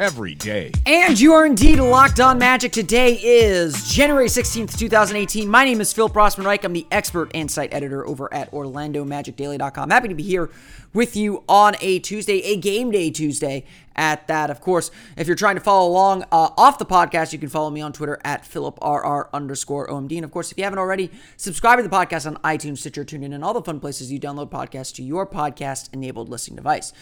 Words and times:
every 0.00 0.34
day. 0.34 0.72
And 0.86 1.20
you 1.20 1.34
are 1.34 1.44
indeed 1.44 1.78
locked 1.78 2.20
on 2.20 2.38
magic. 2.38 2.72
Today 2.72 3.12
is 3.22 3.92
January 3.92 4.28
16th, 4.28 4.76
2018. 4.78 5.46
My 5.46 5.64
name 5.64 5.80
is 5.80 5.92
Phil 5.92 6.08
Rossman 6.08 6.46
Reich. 6.46 6.64
I'm 6.64 6.72
the 6.72 6.86
expert 6.90 7.30
and 7.34 7.50
site 7.50 7.72
editor 7.72 8.06
over 8.06 8.32
at 8.32 8.50
OrlandoMagicDaily.com. 8.50 9.90
Happy 9.90 10.08
to 10.08 10.14
be 10.14 10.22
here 10.22 10.50
with 10.94 11.16
you 11.16 11.44
on 11.48 11.76
a 11.82 11.98
Tuesday, 11.98 12.40
a 12.44 12.56
game 12.56 12.90
day 12.90 13.10
Tuesday 13.10 13.64
at 13.94 14.26
that. 14.28 14.48
Of 14.48 14.62
course, 14.62 14.90
if 15.18 15.26
you're 15.26 15.36
trying 15.36 15.56
to 15.56 15.60
follow 15.60 15.88
along 15.88 16.22
uh, 16.32 16.48
off 16.56 16.78
the 16.78 16.86
podcast, 16.86 17.34
you 17.34 17.38
can 17.38 17.50
follow 17.50 17.68
me 17.68 17.82
on 17.82 17.92
Twitter 17.92 18.18
at 18.24 18.42
PhilipRR 18.44 19.28
underscore 19.34 19.86
OMD. 19.88 20.16
And 20.16 20.24
of 20.24 20.30
course, 20.30 20.50
if 20.50 20.56
you 20.56 20.64
haven't 20.64 20.78
already, 20.78 21.10
subscribe 21.36 21.78
to 21.78 21.82
the 21.82 21.90
podcast 21.90 22.26
on 22.26 22.36
iTunes, 22.36 22.78
Stitcher, 22.78 23.04
TuneIn, 23.04 23.34
and 23.34 23.44
all 23.44 23.52
the 23.52 23.62
fun 23.62 23.78
places 23.78 24.10
you 24.10 24.18
download 24.18 24.50
podcasts 24.50 24.94
to 24.94 25.02
your 25.02 25.26
podcast 25.26 25.92
enabled 25.92 26.30
listening 26.30 26.56
device. 26.56 26.94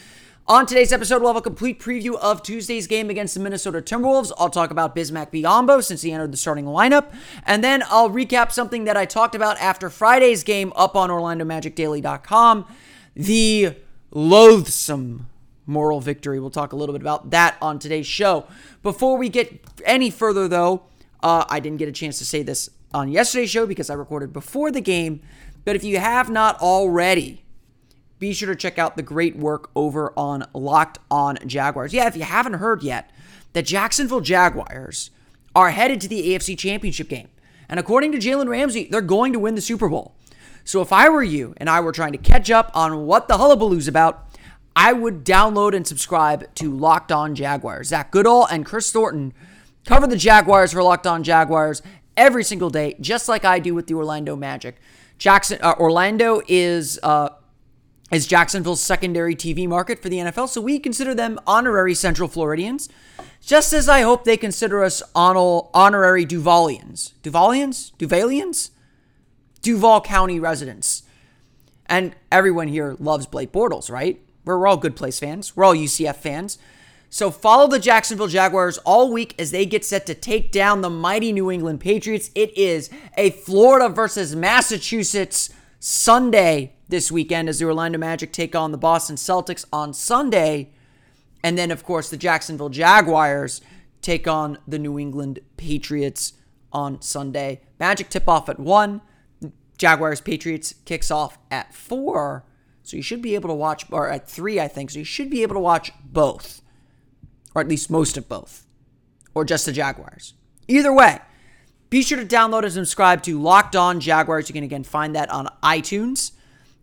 On 0.51 0.65
today's 0.65 0.95
episode, 0.95 1.21
we'll 1.21 1.29
have 1.29 1.37
a 1.37 1.43
complete 1.43 1.79
preview 1.79 2.17
of 2.17 2.43
Tuesday's 2.43 2.87
game 2.87 3.11
against 3.11 3.35
the 3.35 3.41
Minnesota 3.41 3.83
Timberwolves. 3.83 4.33
I'll 4.39 4.49
talk 4.49 4.71
about 4.71 4.97
Bismack 4.97 5.31
Biyombo 5.31 5.85
since 5.85 6.01
he 6.01 6.11
entered 6.11 6.33
the 6.33 6.39
starting 6.39 6.65
lineup. 6.65 7.13
And 7.45 7.63
then 7.63 7.83
I'll 7.91 8.09
recap 8.09 8.51
something 8.51 8.85
that 8.85 8.97
I 8.97 9.05
talked 9.05 9.35
about 9.35 9.59
after 9.59 9.91
Friday's 9.91 10.43
game 10.45 10.73
up 10.75 10.97
on 10.97 11.11
OrlandoMagicDaily.com. 11.11 12.65
The 13.15 13.77
loathsome 14.11 15.29
moral 15.67 16.01
victory. 16.01 16.41
We'll 16.41 16.49
talk 16.49 16.73
a 16.73 16.77
little 16.77 16.95
bit 16.95 17.03
about 17.03 17.29
that 17.29 17.59
on 17.61 17.79
today's 17.79 18.07
show. 18.07 18.47
Before 18.83 19.19
we 19.19 19.29
get 19.29 19.61
any 19.85 20.09
further, 20.09 20.49
though, 20.49 20.85
uh, 21.23 21.45
I 21.51 21.61
didn't 21.61 21.77
get 21.77 21.91
a 21.91 21.93
chance 21.93 22.17
to 22.21 22.25
say 22.25 22.43
this 22.43 22.71
on 22.95 23.11
yesterday's 23.11 23.51
show 23.51 23.67
because 23.67 23.91
I 23.91 23.95
recorded 23.95 24.33
before 24.33 24.71
the 24.71 24.81
game. 24.81 25.21
But 25.67 25.77
if 25.77 25.85
you 25.85 25.99
have 25.99 26.31
not 26.31 26.59
already, 26.63 27.45
be 28.19 28.33
sure 28.33 28.49
to 28.49 28.57
check 28.57 28.79
out 28.79 28.97
the 28.97 29.03
great 29.03 29.37
work 29.37 29.71
over 29.77 30.13
on 30.17 30.47
Locked 30.53 30.99
On 31.11 31.39
Jaguars. 31.47 31.93
Yeah, 31.93 32.07
if 32.07 32.17
you 32.17 32.25
haven't 32.25 32.55
heard 32.55 32.83
yet, 32.83 33.11
the 33.53 33.63
Jacksonville 33.63 34.21
Jaguars 34.21 35.11
are 35.55 35.71
headed 35.71 36.01
to 36.03 36.09
the 36.09 36.29
AFC 36.29 36.59
Championship 36.59 37.09
game. 37.09 37.29
And 37.69 37.79
according 37.79 38.13
to 38.13 38.19
Jalen 38.19 38.49
Ramsey, 38.49 38.89
they're 38.91 39.01
going 39.01 39.33
to 39.33 39.39
win 39.39 39.55
the 39.55 39.61
Super 39.61 39.89
Bowl. 39.89 40.15
So 40.65 40.83
if 40.83 40.93
I 40.93 41.09
were 41.09 41.23
you 41.23 41.55
and 41.57 41.71
I 41.71 41.81
were 41.81 41.93
trying 41.93 42.13
to 42.13 42.19
catch 42.19 42.51
up 42.51 42.71
on 42.75 43.07
what 43.07 43.29
the 43.29 43.39
hullabaloo's 43.39 43.89
about, 43.89 44.27
I 44.77 44.93
would 44.93 45.25
download 45.25 45.75
and 45.75 45.87
subscribe 45.87 46.55
to 46.57 46.75
Locked 46.75 47.11
On 47.11 47.35
Jaguars. 47.35 47.89
Zach 47.89 48.11
Goodall 48.11 48.47
and 48.47 48.65
Chris 48.65 48.93
Thornton 48.93 49.33
cover 49.87 50.07
the 50.07 50.17
Jaguars 50.17 50.73
for 50.73 50.83
Locked 50.83 51.07
On 51.07 51.23
Jaguars 51.23 51.83
every 52.17 52.45
single 52.45 52.71
day, 52.71 52.95
just 53.01 53.29
like 53.29 53.45
I 53.45 53.59
do 53.59 53.75
with 53.75 53.87
the 53.87 53.95
Orlando 53.95 54.37
Magic. 54.37 54.77
Jackson 55.19 55.59
uh, 55.63 55.75
Orlando 55.79 56.43
is 56.47 56.99
uh, 57.03 57.31
is 58.11 58.27
Jacksonville's 58.27 58.83
secondary 58.83 59.35
TV 59.37 59.69
market 59.69 60.01
for 60.01 60.09
the 60.09 60.19
NFL, 60.19 60.49
so 60.49 60.61
we 60.61 60.79
consider 60.79 61.15
them 61.15 61.39
honorary 61.47 61.95
Central 61.95 62.29
Floridians, 62.29 62.89
just 63.41 63.73
as 63.73 63.89
I 63.89 64.01
hope 64.01 64.25
they 64.25 64.37
consider 64.37 64.83
us 64.83 65.03
honorary 65.15 66.25
Duvalians. 66.25 67.13
Duvalians? 67.23 67.93
Duvalians? 67.99 68.71
Duval 69.61 70.01
County 70.01 70.41
residents. 70.41 71.03
And 71.87 72.15
everyone 72.31 72.69
here 72.69 72.97
loves 72.99 73.27
Blake 73.27 73.53
Bortles, 73.53 73.91
right? 73.91 74.21
We're 74.45 74.67
all 74.67 74.77
good 74.77 74.97
place 74.97 75.19
fans. 75.19 75.57
We're 75.57 75.65
all 75.65 75.75
UCF 75.75 76.17
fans. 76.17 76.59
So 77.11 77.31
follow 77.31 77.67
the 77.69 77.79
Jacksonville 77.79 78.29
Jaguars 78.29 78.79
all 78.79 79.11
week 79.11 79.35
as 79.39 79.51
they 79.51 79.65
get 79.65 79.85
set 79.85 80.05
to 80.07 80.15
take 80.15 80.53
down 80.53 80.83
the 80.83 80.91
mighty 80.91 81.33
New 81.33 81.51
England 81.51 81.81
Patriots. 81.81 82.31
It 82.35 82.57
is 82.57 82.91
a 83.17 83.31
Florida 83.31 83.89
versus 83.89 84.37
Massachusetts 84.37 85.51
Sunday 85.81 86.75
this 86.89 87.13
weekend 87.13 87.49
as 87.49 87.59
the 87.59 87.67
Orlando 87.67 87.99
Magic 87.99 88.33
take 88.33 88.57
on 88.57 88.73
the 88.73 88.79
Boston 88.79 89.17
Celtics 89.17 89.65
on 89.73 89.93
Sunday. 89.93 90.73
And 91.45 91.57
then, 91.57 91.71
of 91.71 91.85
course, 91.85 92.11
the 92.11 92.17
Jacksonville 92.17 92.71
Jaguars 92.71 93.61
take 94.01 94.27
on 94.27 94.59
the 94.67 94.79
New 94.79 94.99
England 94.99 95.41
Patriots 95.57 96.33
on 96.73 97.01
Sunday. 97.03 97.61
Magic 97.79 98.09
tip 98.09 98.29
off 98.29 98.49
at 98.49 98.59
1. 98.59 99.01
Jaguars 99.77 100.21
Patriots 100.21 100.75
kicks 100.85 101.11
off 101.11 101.39
at 101.51 101.75
4. 101.75 102.45
So 102.83 102.97
you 102.97 103.03
should 103.03 103.23
be 103.23 103.35
able 103.35 103.49
to 103.49 103.55
watch, 103.55 103.85
or 103.91 104.09
at 104.09 104.29
3, 104.29 104.59
I 104.59 104.67
think. 104.67 104.91
So 104.91 104.99
you 104.99 105.05
should 105.05 105.31
be 105.31 105.43
able 105.43 105.55
to 105.55 105.61
watch 105.61 105.93
both, 106.05 106.63
or 107.55 107.61
at 107.61 107.69
least 107.69 107.91
most 107.91 108.17
of 108.17 108.29
both, 108.29 108.67
or 109.35 109.45
just 109.45 109.67
the 109.67 109.73
Jaguars. 109.73 110.35
Either 110.67 110.93
way, 110.93 111.21
be 111.91 112.03
sure 112.03 112.19
to 112.19 112.25
download 112.25 112.63
and 112.63 112.73
subscribe 112.73 113.23
to 113.23 113.41
Locked 113.41 113.77
On 113.77 114.01
Jaguars. 114.01 114.49
You 114.49 114.55
can 114.55 114.65
again 114.65 114.85
find 114.85 115.15
that 115.15 115.31
on 115.31 115.49
iTunes 115.63 116.33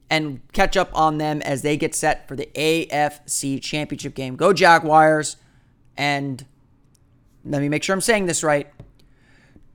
and 0.09 0.41
catch 0.53 0.77
up 0.77 0.89
on 0.93 1.17
them 1.17 1.41
as 1.41 1.61
they 1.61 1.77
get 1.77 1.95
set 1.95 2.27
for 2.27 2.35
the 2.35 2.49
AFC 2.55 3.61
Championship 3.61 4.15
game. 4.15 4.35
Go 4.35 4.53
Jaguars. 4.53 5.37
And 5.97 6.45
let 7.43 7.61
me 7.61 7.69
make 7.69 7.83
sure 7.83 7.93
I'm 7.93 8.01
saying 8.01 8.25
this 8.25 8.43
right. 8.43 8.67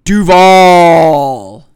Duval. 0.05 1.67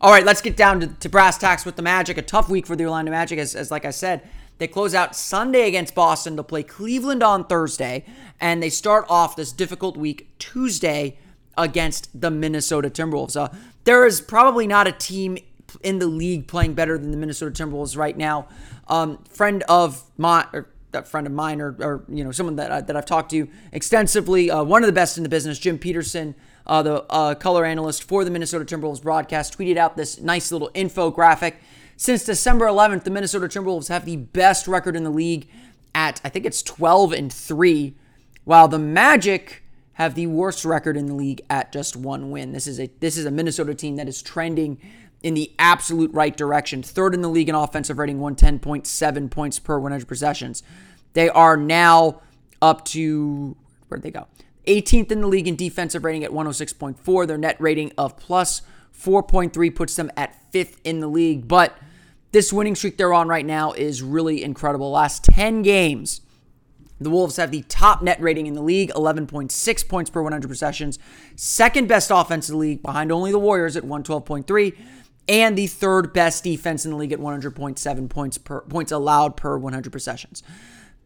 All 0.00 0.10
right, 0.10 0.24
let's 0.24 0.40
get 0.40 0.56
down 0.56 0.80
to, 0.80 0.86
to 0.88 1.08
brass 1.08 1.38
tacks 1.38 1.64
with 1.64 1.76
the 1.76 1.82
Magic. 1.82 2.18
A 2.18 2.22
tough 2.22 2.48
week 2.48 2.66
for 2.66 2.74
the 2.74 2.84
Orlando 2.84 3.12
Magic, 3.12 3.38
as, 3.38 3.54
as 3.54 3.70
like 3.70 3.84
I 3.84 3.90
said. 3.90 4.28
They 4.58 4.68
close 4.68 4.94
out 4.94 5.16
Sunday 5.16 5.66
against 5.66 5.94
Boston 5.94 6.36
to 6.36 6.42
play 6.42 6.62
Cleveland 6.62 7.22
on 7.22 7.44
Thursday, 7.44 8.04
and 8.40 8.62
they 8.62 8.70
start 8.70 9.06
off 9.08 9.34
this 9.34 9.52
difficult 9.52 9.96
week 9.96 10.36
Tuesday 10.38 11.18
against 11.56 12.20
the 12.20 12.30
Minnesota 12.30 12.90
Timberwolves. 12.90 13.36
Uh, 13.36 13.48
there 13.84 14.06
is 14.06 14.20
probably 14.20 14.66
not 14.66 14.86
a 14.86 14.92
team 14.92 15.38
in 15.82 15.98
the 15.98 16.06
league 16.06 16.46
playing 16.46 16.74
better 16.74 16.98
than 16.98 17.10
the 17.10 17.16
Minnesota 17.16 17.50
Timberwolves 17.62 17.96
right 17.96 18.16
now. 18.16 18.48
Um, 18.88 19.22
friend 19.24 19.62
of 19.68 20.02
my, 20.18 20.46
that 20.92 21.08
friend 21.08 21.26
of 21.26 21.32
mine, 21.32 21.60
or, 21.60 21.76
or 21.80 22.04
you 22.08 22.24
know 22.24 22.32
someone 22.32 22.56
that 22.56 22.70
I, 22.70 22.80
that 22.80 22.96
I've 22.96 23.06
talked 23.06 23.30
to 23.30 23.48
extensively, 23.72 24.50
uh, 24.50 24.62
one 24.62 24.82
of 24.82 24.86
the 24.86 24.92
best 24.92 25.16
in 25.16 25.22
the 25.22 25.28
business, 25.28 25.58
Jim 25.58 25.78
Petersen, 25.78 26.34
uh, 26.66 26.82
the 26.82 27.04
uh, 27.10 27.34
color 27.34 27.64
analyst 27.64 28.04
for 28.04 28.24
the 28.24 28.30
Minnesota 28.30 28.64
Timberwolves 28.64 29.02
broadcast, 29.02 29.56
tweeted 29.56 29.76
out 29.76 29.96
this 29.96 30.20
nice 30.20 30.52
little 30.52 30.70
infographic. 30.70 31.54
Since 31.96 32.24
December 32.24 32.66
11th, 32.66 33.04
the 33.04 33.10
Minnesota 33.10 33.46
Timberwolves 33.46 33.88
have 33.88 34.04
the 34.04 34.16
best 34.16 34.66
record 34.66 34.96
in 34.96 35.04
the 35.04 35.10
league 35.10 35.48
at 35.94 36.20
I 36.24 36.28
think 36.28 36.46
it's 36.46 36.62
12 36.62 37.12
and 37.12 37.32
three, 37.32 37.94
while 38.44 38.68
the 38.68 38.78
Magic 38.78 39.62
have 39.94 40.14
the 40.14 40.26
worst 40.26 40.64
record 40.64 40.96
in 40.96 41.06
the 41.06 41.14
league 41.14 41.42
at 41.50 41.70
just 41.70 41.96
one 41.96 42.30
win. 42.30 42.52
This 42.52 42.66
is 42.66 42.80
a 42.80 42.90
this 43.00 43.16
is 43.16 43.26
a 43.26 43.30
Minnesota 43.30 43.74
team 43.74 43.96
that 43.96 44.08
is 44.08 44.22
trending 44.22 44.80
in 45.22 45.34
the 45.34 45.52
absolute 45.58 46.12
right 46.12 46.36
direction. 46.36 46.82
Third 46.82 47.14
in 47.14 47.22
the 47.22 47.28
league 47.28 47.48
in 47.48 47.54
offensive 47.54 47.98
rating, 47.98 48.18
110.7 48.18 49.30
points 49.30 49.58
per 49.58 49.78
100 49.78 50.06
possessions. 50.06 50.62
They 51.12 51.28
are 51.28 51.56
now 51.56 52.20
up 52.60 52.84
to, 52.86 53.56
where'd 53.88 54.02
they 54.02 54.10
go? 54.10 54.26
18th 54.66 55.10
in 55.10 55.20
the 55.20 55.26
league 55.26 55.48
in 55.48 55.56
defensive 55.56 56.04
rating 56.04 56.24
at 56.24 56.30
106.4. 56.30 57.26
Their 57.26 57.38
net 57.38 57.56
rating 57.60 57.92
of 57.98 58.16
plus 58.16 58.62
4.3 58.96 59.74
puts 59.74 59.96
them 59.96 60.10
at 60.16 60.50
fifth 60.52 60.80
in 60.84 61.00
the 61.00 61.08
league. 61.08 61.48
But 61.48 61.76
this 62.30 62.52
winning 62.52 62.74
streak 62.74 62.96
they're 62.96 63.12
on 63.12 63.28
right 63.28 63.44
now 63.44 63.72
is 63.72 64.02
really 64.02 64.42
incredible. 64.42 64.90
Last 64.90 65.24
10 65.24 65.62
games, 65.62 66.20
the 67.00 67.10
Wolves 67.10 67.36
have 67.36 67.50
the 67.50 67.62
top 67.62 68.02
net 68.02 68.20
rating 68.20 68.46
in 68.46 68.54
the 68.54 68.62
league, 68.62 68.90
11.6 68.90 69.88
points 69.88 70.10
per 70.10 70.22
100 70.22 70.48
possessions. 70.48 70.98
Second 71.34 71.88
best 71.88 72.10
offense 72.12 72.48
in 72.48 72.54
the 72.54 72.58
league, 72.58 72.82
behind 72.82 73.10
only 73.10 73.32
the 73.32 73.38
Warriors 73.38 73.76
at 73.76 73.82
112.3 73.82 74.76
and 75.28 75.56
the 75.56 75.66
third 75.66 76.12
best 76.12 76.44
defense 76.44 76.84
in 76.84 76.90
the 76.90 76.96
league 76.96 77.12
at 77.12 77.18
100.7 77.18 78.08
points 78.08 78.38
per 78.38 78.60
points 78.62 78.92
allowed 78.92 79.36
per 79.36 79.56
100 79.56 79.90
possessions. 79.90 80.42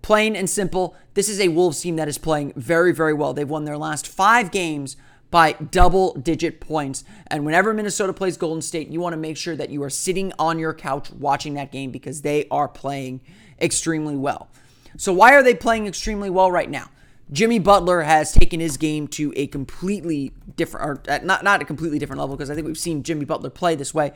Plain 0.02 0.36
and 0.36 0.48
simple, 0.48 0.94
this 1.14 1.28
is 1.28 1.40
a 1.40 1.48
Wolves 1.48 1.80
team 1.80 1.96
that 1.96 2.08
is 2.08 2.18
playing 2.18 2.52
very, 2.54 2.92
very 2.92 3.12
well. 3.12 3.34
They've 3.34 3.48
won 3.48 3.64
their 3.64 3.78
last 3.78 4.06
five 4.06 4.50
games 4.52 4.96
by 5.30 5.52
double 5.52 6.14
digit 6.14 6.60
points. 6.60 7.02
And 7.26 7.44
whenever 7.44 7.74
Minnesota 7.74 8.12
plays 8.12 8.36
Golden 8.36 8.62
State, 8.62 8.88
you 8.88 9.00
want 9.00 9.14
to 9.14 9.18
make 9.18 9.36
sure 9.36 9.56
that 9.56 9.70
you 9.70 9.82
are 9.82 9.90
sitting 9.90 10.32
on 10.38 10.58
your 10.58 10.72
couch 10.72 11.10
watching 11.10 11.54
that 11.54 11.72
game 11.72 11.90
because 11.90 12.22
they 12.22 12.46
are 12.50 12.68
playing 12.68 13.20
extremely 13.60 14.16
well. 14.16 14.48
So, 14.96 15.12
why 15.12 15.34
are 15.34 15.42
they 15.42 15.54
playing 15.54 15.86
extremely 15.86 16.30
well 16.30 16.50
right 16.50 16.70
now? 16.70 16.88
Jimmy 17.32 17.58
Butler 17.58 18.02
has 18.02 18.32
taken 18.32 18.60
his 18.60 18.76
game 18.76 19.08
to 19.08 19.32
a 19.36 19.48
completely 19.48 20.32
different, 20.54 21.08
or 21.08 21.20
not 21.24 21.42
not 21.42 21.60
a 21.60 21.64
completely 21.64 21.98
different 21.98 22.20
level 22.20 22.36
because 22.36 22.50
I 22.50 22.54
think 22.54 22.66
we've 22.66 22.78
seen 22.78 23.02
Jimmy 23.02 23.24
Butler 23.24 23.50
play 23.50 23.74
this 23.74 23.92
way, 23.92 24.12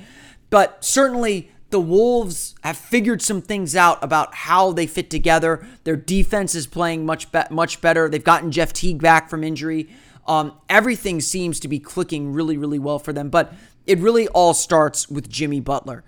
but 0.49 0.85
certainly 0.85 1.51
the 1.71 1.81
Wolves 1.81 2.55
have 2.63 2.77
figured 2.77 3.23
some 3.23 3.43
things 3.43 3.75
out 3.75 4.03
about 4.03 4.35
how 4.35 4.73
they 4.73 4.87
fit 4.87 5.11
together. 5.11 5.67
Their 5.85 5.97
defense 5.97 6.55
is 6.55 6.67
playing 6.67 7.05
much 7.05 7.31
be- 7.33 7.43
much 7.51 7.81
better. 7.81 8.09
They've 8.09 8.23
gotten 8.23 8.53
Jeff 8.53 8.73
Teague 8.73 9.03
back 9.03 9.29
from 9.29 9.43
injury. 9.43 9.89
Um, 10.27 10.53
everything 10.69 11.21
seems 11.21 11.59
to 11.61 11.69
be 11.69 11.81
clicking 11.81 12.33
really 12.33 12.57
really 12.57 12.79
well 12.79 13.01
for 13.01 13.13
them, 13.13 13.29
but 13.29 13.53
it 13.87 13.99
really 13.99 14.29
all 14.29 14.55
starts 14.55 15.09
with 15.09 15.29
Jimmy 15.29 15.59
Butler. 15.59 16.05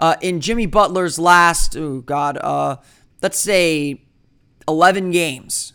Uh, 0.00 0.16
in 0.20 0.40
Jimmy 0.40 0.66
Butler's 0.66 1.18
last, 1.18 1.76
oh 1.76 2.00
God, 2.00 2.38
uh, 2.38 2.76
let's 3.22 3.38
say 3.38 4.02
11 4.66 5.10
games 5.10 5.74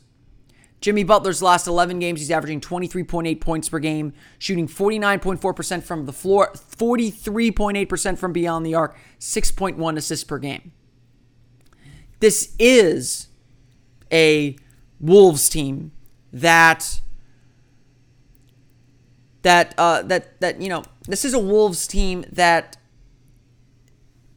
Jimmy 0.86 1.04
Butler's 1.04 1.42
last 1.42 1.66
11 1.66 1.98
games, 1.98 2.20
he's 2.20 2.30
averaging 2.30 2.62
23.8 2.62 3.42
points 3.42 3.70
per 3.70 3.80
game, 3.80 4.14
shooting 4.38 4.68
49.4% 4.68 5.82
from 5.82 6.06
the 6.06 6.14
floor, 6.14 6.52
43.8% 6.54 8.20
from 8.20 8.32
beyond 8.32 8.64
the 8.64 8.76
arc, 8.76 8.96
6.1 9.20 9.98
assists 9.98 10.24
per 10.24 10.38
game. 10.38 10.74
This 12.20 12.54
is 12.60 13.30
a 14.12 14.58
Wolves 15.00 15.50
team 15.50 15.92
that 16.32 17.02
that 19.42 19.74
uh, 19.80 20.04
that 20.04 20.40
that 20.40 20.62
you 20.62 20.70
know 20.70 20.84
this 21.08 21.26
is 21.26 21.34
a 21.34 21.40
Wolves 21.40 21.88
team 21.88 22.26
that 22.32 22.78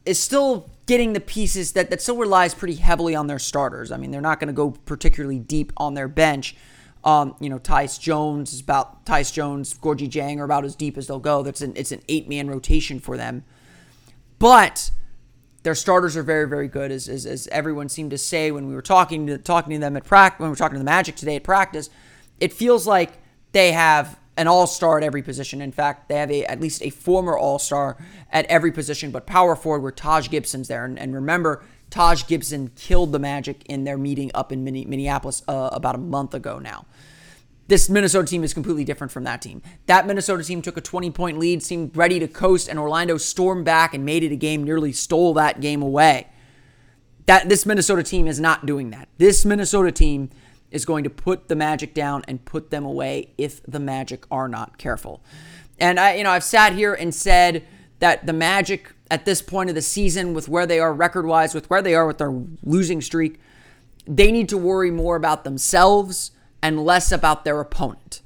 is 0.03 0.19
still 0.19 0.71
getting 0.89 1.13
the 1.13 1.19
pieces 1.19 1.73
that, 1.73 1.91
that 1.91 2.01
still 2.01 2.17
relies 2.17 2.55
pretty 2.55 2.73
heavily 2.73 3.13
on 3.13 3.27
their 3.27 3.37
starters. 3.37 3.91
I 3.91 3.97
mean, 3.97 4.09
they're 4.09 4.21
not 4.21 4.39
going 4.39 4.47
to 4.47 4.53
go 4.53 4.71
particularly 4.71 5.37
deep 5.37 5.71
on 5.77 5.93
their 5.93 6.07
bench. 6.07 6.55
Um, 7.03 7.35
you 7.39 7.47
know, 7.47 7.59
Tyus 7.59 7.99
Jones 7.99 8.53
is 8.53 8.59
about 8.59 9.05
Tyus 9.05 9.31
Jones, 9.31 9.75
Gorgui 9.75 10.09
Dieng 10.09 10.39
are 10.39 10.45
about 10.45 10.65
as 10.65 10.75
deep 10.75 10.97
as 10.97 11.05
they'll 11.05 11.19
go. 11.19 11.43
That's 11.43 11.61
an 11.61 11.73
it's 11.75 11.91
an 11.91 12.01
eight 12.09 12.27
man 12.27 12.49
rotation 12.49 12.99
for 12.99 13.17
them, 13.17 13.45
but 14.39 14.89
their 15.61 15.75
starters 15.75 16.17
are 16.17 16.23
very 16.23 16.47
very 16.47 16.67
good, 16.67 16.91
as, 16.91 17.07
as, 17.07 17.25
as 17.25 17.47
everyone 17.51 17.87
seemed 17.87 18.09
to 18.11 18.17
say 18.17 18.49
when 18.51 18.67
we 18.67 18.73
were 18.73 18.81
talking 18.81 19.27
to 19.27 19.37
talking 19.37 19.73
to 19.73 19.79
them 19.79 19.95
at 19.95 20.05
practice. 20.05 20.39
When 20.39 20.49
we 20.49 20.53
were 20.53 20.57
talking 20.57 20.73
to 20.73 20.79
the 20.79 20.85
Magic 20.85 21.15
today 21.15 21.35
at 21.35 21.43
practice, 21.43 21.89
it 22.39 22.51
feels 22.51 22.87
like 22.87 23.11
they 23.51 23.71
have 23.73 24.18
an 24.39 24.47
all-star 24.47 24.97
at 24.97 25.03
every 25.03 25.21
position. 25.21 25.61
In 25.61 25.73
fact, 25.73 26.07
they 26.07 26.15
have 26.15 26.31
a 26.31 26.45
at 26.45 26.61
least 26.61 26.81
a 26.81 26.89
former 26.89 27.37
all-star 27.37 27.97
at 28.31 28.45
every 28.45 28.71
position, 28.71 29.11
but 29.11 29.27
power 29.27 29.53
forward 29.53 29.81
where 29.81 29.91
Taj 29.91 30.29
Gibson's 30.29 30.69
there. 30.69 30.85
And, 30.85 30.97
and 30.97 31.13
remember, 31.13 31.61
Taj 31.89 32.25
Gibson 32.25 32.71
killed 32.75 33.11
the 33.11 33.19
Magic 33.19 33.63
in 33.65 33.83
their 33.83 33.97
meeting 33.97 34.31
up 34.33 34.53
in 34.53 34.63
Minneapolis 34.63 35.43
uh, 35.49 35.69
about 35.73 35.95
a 35.95 35.97
month 35.97 36.33
ago 36.33 36.57
now. 36.57 36.85
This 37.67 37.89
Minnesota 37.89 38.27
team 38.27 38.45
is 38.45 38.53
completely 38.53 38.85
different 38.85 39.11
from 39.11 39.25
that 39.25 39.41
team. 39.41 39.61
That 39.85 40.07
Minnesota 40.07 40.43
team 40.43 40.61
took 40.61 40.77
a 40.77 40.81
20 40.81 41.11
point 41.11 41.37
lead, 41.37 41.61
seemed 41.61 41.95
ready 41.97 42.17
to 42.19 42.27
coast, 42.27 42.69
and 42.69 42.79
Orlando 42.79 43.17
stormed 43.17 43.65
back 43.65 43.93
and 43.93 44.05
made 44.05 44.23
it 44.23 44.31
a 44.31 44.37
game, 44.37 44.63
nearly 44.63 44.93
stole 44.93 45.33
that 45.33 45.59
game 45.59 45.81
away. 45.81 46.27
That 47.25 47.49
this 47.49 47.65
Minnesota 47.65 48.03
team 48.03 48.25
is 48.25 48.39
not 48.39 48.65
doing 48.65 48.89
that. 48.91 49.09
This 49.17 49.45
Minnesota 49.45 49.91
team 49.91 50.29
is 50.71 50.85
going 50.85 51.03
to 51.03 51.09
put 51.09 51.47
the 51.47 51.55
Magic 51.55 51.93
down 51.93 52.23
and 52.27 52.43
put 52.45 52.69
them 52.69 52.85
away 52.85 53.29
if 53.37 53.61
the 53.63 53.79
Magic 53.79 54.25
are 54.29 54.47
not 54.47 54.77
careful. 54.77 55.21
And 55.79 55.99
I, 55.99 56.15
you 56.15 56.23
know, 56.23 56.31
I've 56.31 56.43
sat 56.43 56.73
here 56.73 56.93
and 56.93 57.13
said 57.13 57.63
that 57.99 58.25
the 58.25 58.33
Magic 58.33 58.93
at 59.11 59.25
this 59.25 59.41
point 59.41 59.69
of 59.69 59.75
the 59.75 59.81
season, 59.81 60.33
with 60.33 60.47
where 60.47 60.65
they 60.65 60.79
are 60.79 60.93
record 60.93 61.25
wise, 61.25 61.53
with 61.53 61.69
where 61.69 61.81
they 61.81 61.95
are 61.95 62.05
with 62.05 62.19
their 62.19 62.33
losing 62.63 63.01
streak, 63.01 63.39
they 64.05 64.31
need 64.31 64.49
to 64.49 64.57
worry 64.57 64.91
more 64.91 65.15
about 65.15 65.43
themselves 65.43 66.31
and 66.61 66.83
less 66.83 67.11
about 67.11 67.45
their 67.45 67.59
opponent. 67.59 68.21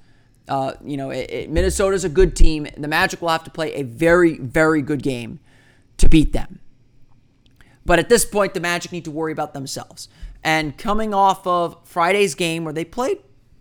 Uh, 0.47 0.73
you 0.83 0.97
know, 0.97 1.09
it, 1.09 1.29
it, 1.29 1.49
Minnesota's 1.49 2.03
a 2.03 2.09
good 2.09 2.35
team. 2.35 2.67
The 2.75 2.87
Magic 2.87 3.21
will 3.21 3.29
have 3.29 3.45
to 3.45 3.51
play 3.51 3.73
a 3.75 3.83
very, 3.83 4.37
very 4.37 4.81
good 4.81 5.01
game 5.01 5.39
to 5.97 6.09
beat 6.09 6.33
them. 6.33 6.59
But 7.85 7.99
at 7.99 8.09
this 8.09 8.25
point, 8.25 8.53
the 8.53 8.59
Magic 8.59 8.91
need 8.91 9.05
to 9.05 9.11
worry 9.11 9.31
about 9.31 9.53
themselves. 9.53 10.09
And 10.43 10.77
coming 10.77 11.13
off 11.13 11.47
of 11.47 11.77
Friday's 11.85 12.35
game 12.35 12.63
where 12.65 12.73
they 12.73 12.85
played 12.85 13.19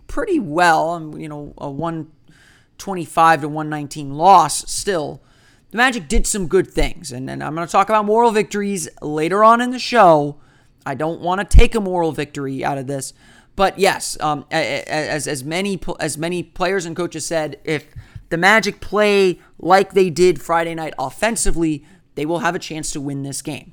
pretty 0.09 0.41
well, 0.41 0.91
um, 0.91 1.19
you 1.19 1.29
know, 1.29 1.55
a 1.59 1.71
125 1.71 3.41
to 3.43 3.49
119 3.49 4.15
loss 4.15 4.71
still, 4.71 5.23
the 5.71 5.77
Magic 5.77 6.09
did 6.09 6.27
some 6.27 6.49
good 6.49 6.69
things. 6.69 7.13
And, 7.13 7.31
and 7.31 7.43
I'm 7.43 7.55
going 7.55 7.67
to 7.67 7.71
talk 7.71 7.89
about 7.89 8.05
moral 8.05 8.31
victories 8.31 8.89
later 9.01 9.45
on 9.45 9.61
in 9.61 9.71
the 9.71 9.79
show. 9.79 10.39
I 10.85 10.95
don't 10.95 11.21
want 11.21 11.41
to 11.41 11.57
take 11.57 11.75
a 11.75 11.81
moral 11.81 12.13
victory 12.13 12.65
out 12.65 12.79
of 12.79 12.87
this. 12.87 13.15
But 13.55 13.79
yes, 13.79 14.19
um, 14.21 14.45
as, 14.51 15.29
as, 15.29 15.45
many, 15.45 15.81
as 16.01 16.19
many 16.19 16.43
players 16.43 16.85
and 16.85 16.97
coaches 16.97 17.27
said, 17.27 17.61
if 17.65 17.87
the 18.31 18.39
Magic 18.39 18.81
play 18.81 19.41
like 19.59 19.93
they 19.93 20.11
did 20.11 20.41
Friday 20.41 20.75
night 20.75 20.95
offensively, 20.99 21.85
they 22.15 22.27
will 22.27 22.41
have 22.41 22.55
a 22.55 22.59
chance 22.59 22.91
to 22.93 23.01
win 23.01 23.23
this 23.23 23.43
game. 23.43 23.73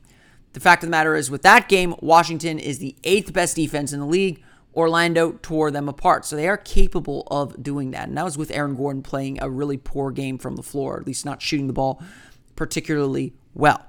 The 0.53 0.59
fact 0.59 0.83
of 0.83 0.87
the 0.87 0.91
matter 0.91 1.15
is, 1.15 1.29
with 1.29 1.43
that 1.43 1.69
game, 1.69 1.95
Washington 2.01 2.59
is 2.59 2.79
the 2.79 2.95
eighth 3.03 3.31
best 3.33 3.55
defense 3.55 3.93
in 3.93 3.99
the 3.99 4.05
league. 4.05 4.43
Orlando 4.75 5.33
tore 5.41 5.71
them 5.71 5.89
apart. 5.89 6.25
So 6.25 6.35
they 6.35 6.47
are 6.47 6.57
capable 6.57 7.27
of 7.29 7.61
doing 7.61 7.91
that. 7.91 8.07
And 8.07 8.17
that 8.17 8.25
was 8.25 8.37
with 8.37 8.51
Aaron 8.51 8.75
Gordon 8.75 9.01
playing 9.01 9.41
a 9.41 9.49
really 9.49 9.77
poor 9.77 10.11
game 10.11 10.37
from 10.37 10.55
the 10.55 10.63
floor, 10.63 10.99
at 10.99 11.07
least 11.07 11.25
not 11.25 11.41
shooting 11.41 11.67
the 11.67 11.73
ball 11.73 12.01
particularly 12.55 13.33
well. 13.53 13.85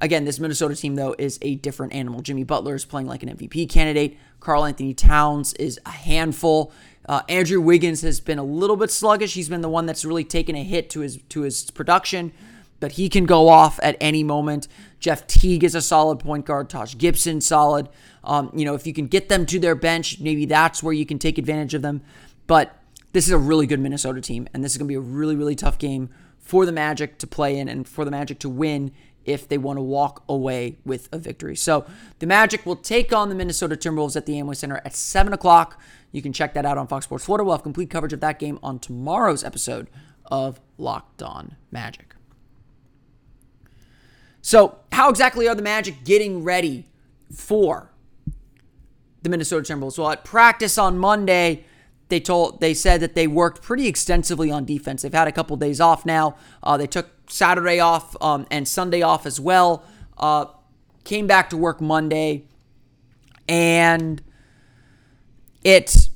Again, 0.00 0.24
this 0.24 0.38
Minnesota 0.38 0.74
team, 0.74 0.94
though, 0.94 1.14
is 1.18 1.38
a 1.42 1.56
different 1.56 1.92
animal. 1.92 2.22
Jimmy 2.22 2.44
Butler 2.44 2.74
is 2.74 2.86
playing 2.86 3.06
like 3.06 3.22
an 3.22 3.36
MVP 3.36 3.68
candidate. 3.68 4.16
Karl-Anthony 4.38 4.94
Towns 4.94 5.52
is 5.54 5.78
a 5.84 5.90
handful. 5.90 6.72
Uh, 7.06 7.22
Andrew 7.28 7.60
Wiggins 7.60 8.00
has 8.02 8.20
been 8.20 8.38
a 8.38 8.44
little 8.44 8.76
bit 8.76 8.90
sluggish. 8.90 9.34
He's 9.34 9.48
been 9.48 9.60
the 9.60 9.68
one 9.68 9.84
that's 9.84 10.04
really 10.04 10.24
taken 10.24 10.54
a 10.54 10.62
hit 10.62 10.88
to 10.90 11.00
his 11.00 11.18
to 11.30 11.42
his 11.42 11.70
production 11.70 12.32
but 12.80 12.92
he 12.92 13.08
can 13.08 13.26
go 13.26 13.48
off 13.48 13.78
at 13.82 13.96
any 14.00 14.24
moment. 14.24 14.66
Jeff 14.98 15.26
Teague 15.26 15.64
is 15.64 15.74
a 15.74 15.82
solid 15.82 16.18
point 16.18 16.46
guard. 16.46 16.68
Taj 16.68 16.96
Gibson, 16.96 17.40
solid. 17.40 17.88
Um, 18.24 18.50
you 18.54 18.64
know, 18.64 18.74
if 18.74 18.86
you 18.86 18.92
can 18.92 19.06
get 19.06 19.28
them 19.28 19.46
to 19.46 19.58
their 19.58 19.74
bench, 19.74 20.20
maybe 20.20 20.46
that's 20.46 20.82
where 20.82 20.92
you 20.92 21.06
can 21.06 21.18
take 21.18 21.38
advantage 21.38 21.74
of 21.74 21.82
them. 21.82 22.02
But 22.46 22.76
this 23.12 23.26
is 23.26 23.32
a 23.32 23.38
really 23.38 23.66
good 23.66 23.80
Minnesota 23.80 24.20
team, 24.20 24.48
and 24.52 24.64
this 24.64 24.72
is 24.72 24.78
going 24.78 24.86
to 24.86 24.92
be 24.92 24.96
a 24.96 25.00
really, 25.00 25.36
really 25.36 25.54
tough 25.54 25.78
game 25.78 26.10
for 26.38 26.66
the 26.66 26.72
Magic 26.72 27.18
to 27.18 27.26
play 27.26 27.58
in 27.58 27.68
and 27.68 27.86
for 27.86 28.04
the 28.04 28.10
Magic 28.10 28.38
to 28.40 28.48
win 28.48 28.92
if 29.24 29.48
they 29.48 29.58
want 29.58 29.76
to 29.76 29.82
walk 29.82 30.24
away 30.28 30.78
with 30.84 31.08
a 31.12 31.18
victory. 31.18 31.54
So 31.54 31.84
the 32.18 32.26
Magic 32.26 32.64
will 32.64 32.76
take 32.76 33.12
on 33.12 33.28
the 33.28 33.34
Minnesota 33.34 33.76
Timberwolves 33.76 34.16
at 34.16 34.26
the 34.26 34.34
Amway 34.34 34.56
Center 34.56 34.80
at 34.84 34.94
7 34.94 35.32
o'clock. 35.32 35.80
You 36.12 36.22
can 36.22 36.32
check 36.32 36.54
that 36.54 36.64
out 36.64 36.78
on 36.78 36.86
Fox 36.86 37.04
Sports 37.04 37.24
Florida. 37.24 37.44
We'll 37.44 37.54
have 37.54 37.62
complete 37.62 37.90
coverage 37.90 38.12
of 38.12 38.20
that 38.20 38.38
game 38.38 38.58
on 38.62 38.78
tomorrow's 38.78 39.44
episode 39.44 39.88
of 40.26 40.60
Locked 40.78 41.22
On 41.22 41.56
Magic. 41.70 42.14
So, 44.42 44.78
how 44.92 45.10
exactly 45.10 45.48
are 45.48 45.54
the 45.54 45.62
Magic 45.62 46.04
getting 46.04 46.42
ready 46.42 46.86
for 47.34 47.90
the 49.22 49.28
Minnesota 49.28 49.72
Timberwolves? 49.72 49.98
Well, 49.98 50.10
at 50.10 50.24
practice 50.24 50.78
on 50.78 50.98
Monday, 50.98 51.64
they 52.08 52.20
told 52.20 52.60
they 52.60 52.74
said 52.74 53.00
that 53.00 53.14
they 53.14 53.26
worked 53.26 53.62
pretty 53.62 53.86
extensively 53.86 54.50
on 54.50 54.64
defense. 54.64 55.02
They've 55.02 55.12
had 55.12 55.28
a 55.28 55.32
couple 55.32 55.56
days 55.56 55.80
off 55.80 56.04
now. 56.04 56.36
Uh, 56.62 56.76
they 56.76 56.86
took 56.86 57.08
Saturday 57.28 57.80
off 57.80 58.16
um, 58.20 58.46
and 58.50 58.66
Sunday 58.66 59.02
off 59.02 59.26
as 59.26 59.40
well. 59.40 59.84
Uh, 60.18 60.46
came 61.04 61.26
back 61.26 61.50
to 61.50 61.56
work 61.56 61.80
Monday, 61.80 62.44
and 63.48 64.22
it's 65.64 66.09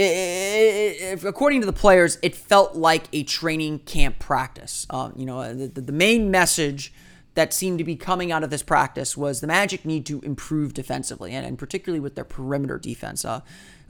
it, 0.00 1.24
according 1.24 1.60
to 1.60 1.66
the 1.66 1.72
players, 1.72 2.18
it 2.22 2.34
felt 2.34 2.74
like 2.74 3.04
a 3.12 3.22
training 3.22 3.80
camp 3.80 4.18
practice. 4.18 4.86
Um, 4.90 5.12
you 5.16 5.26
know, 5.26 5.54
the, 5.54 5.80
the 5.80 5.92
main 5.92 6.30
message 6.30 6.92
that 7.34 7.52
seemed 7.52 7.78
to 7.78 7.84
be 7.84 7.96
coming 7.96 8.32
out 8.32 8.42
of 8.42 8.50
this 8.50 8.62
practice 8.62 9.16
was 9.16 9.40
the 9.40 9.46
Magic 9.46 9.84
need 9.84 10.04
to 10.06 10.20
improve 10.20 10.74
defensively, 10.74 11.32
and, 11.32 11.46
and 11.46 11.58
particularly 11.58 12.00
with 12.00 12.14
their 12.14 12.24
perimeter 12.24 12.78
defense. 12.78 13.24
Uh, 13.24 13.40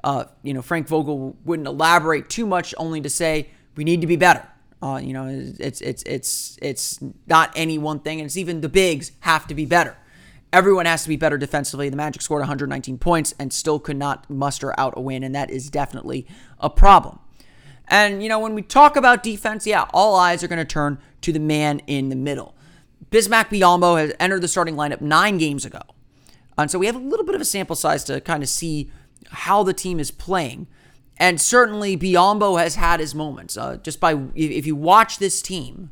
uh, 0.05 0.25
you 0.43 0.55
know, 0.55 0.63
Frank 0.63 0.89
Vogel 0.89 1.37
wouldn't 1.45 1.69
elaborate 1.69 2.29
too 2.29 2.47
much, 2.47 2.75
only 2.79 3.01
to 3.01 3.11
say 3.11 3.49
we 3.77 3.85
need 3.85 4.01
to 4.01 4.07
be 4.07 4.17
better. 4.17 4.47
Uh, 4.83 5.01
you 5.03 5.13
know, 5.13 5.27
it's 5.29 5.81
it's 5.83 6.03
it's 6.05 6.59
it's 6.63 6.99
not 7.27 7.53
any 7.55 7.77
one 7.77 8.01
thing, 8.01 8.19
and 8.21 8.27
it's 8.27 8.37
even 8.37 8.63
the 8.63 8.69
bigs 8.69 9.13
have 9.21 9.47
to 9.47 9.55
be 9.55 9.67
better. 9.67 9.97
Everyone 10.53 10.87
has 10.87 11.05
to 11.05 11.09
be 11.09 11.17
better 11.17 11.39
defensively. 11.39 11.89
The 11.89 11.97
Magic 11.97 12.23
scored 12.23 12.41
119 12.41 12.99
points 12.99 13.35
and 13.39 13.53
still 13.53 13.79
could 13.79 13.97
not 13.97 14.29
muster 14.29 14.79
out 14.79 14.95
a 14.97 15.01
win, 15.01 15.23
and 15.23 15.35
that 15.35 15.51
is 15.51 15.71
definitely 15.71 16.27
a 16.59 16.69
problem. 16.69 17.21
And, 17.87 18.23
you 18.23 18.29
know, 18.29 18.39
when 18.39 18.55
we 18.55 18.63
talk 18.63 18.97
about 18.97 19.23
defense, 19.23 19.67
yeah, 19.67 19.87
all 19.93 20.17
eyes 20.17 20.43
are 20.43 20.49
going 20.49 20.59
to 20.59 20.65
turn 20.65 20.99
to 21.23 21.33
the 21.33 21.41
man 21.41 21.81
in 21.87 22.09
the 22.09 22.17
middle. 22.17 22.55
Bismack 23.11 23.47
Biyombo 23.47 23.99
has 23.99 24.13
entered 24.21 24.41
the 24.41 24.49
starting 24.49 24.77
lineup 24.77 25.01
nine 25.01 25.39
games 25.39 25.65
ago. 25.65 25.83
And 26.57 26.71
so 26.71 26.79
we 26.79 26.87
have 26.87 26.95
a 26.95 27.01
little 27.01 27.25
bit 27.25 27.35
of 27.35 27.41
a 27.41 27.45
sample 27.45 27.77
size 27.77 28.05
to 28.05 28.21
kind 28.21 28.43
of 28.43 28.49
see 28.49 28.91
how 29.31 29.63
the 29.63 29.73
team 29.73 29.99
is 29.99 30.11
playing. 30.11 30.69
And 31.17 31.41
certainly 31.41 31.97
Biyombo 31.97 32.61
has 32.61 32.77
had 32.77 33.01
his 33.01 33.15
moments. 33.15 33.57
Uh, 33.57 33.77
just 33.79 33.99
by, 33.99 34.19
if 34.35 34.67
you 34.67 34.77
watch 34.77 35.19
this 35.19 35.43
team, 35.43 35.91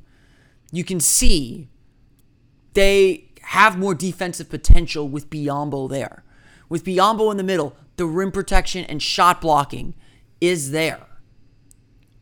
you 0.70 0.84
can 0.84 1.00
see 1.00 1.68
they 2.74 3.27
have 3.48 3.78
more 3.78 3.94
defensive 3.94 4.50
potential 4.50 5.08
with 5.08 5.30
Biyombo 5.30 5.88
there. 5.88 6.22
With 6.68 6.84
Biyombo 6.84 7.30
in 7.30 7.38
the 7.38 7.42
middle, 7.42 7.74
the 7.96 8.04
rim 8.04 8.30
protection 8.30 8.84
and 8.84 9.02
shot 9.02 9.40
blocking 9.40 9.94
is 10.38 10.70
there. 10.70 11.00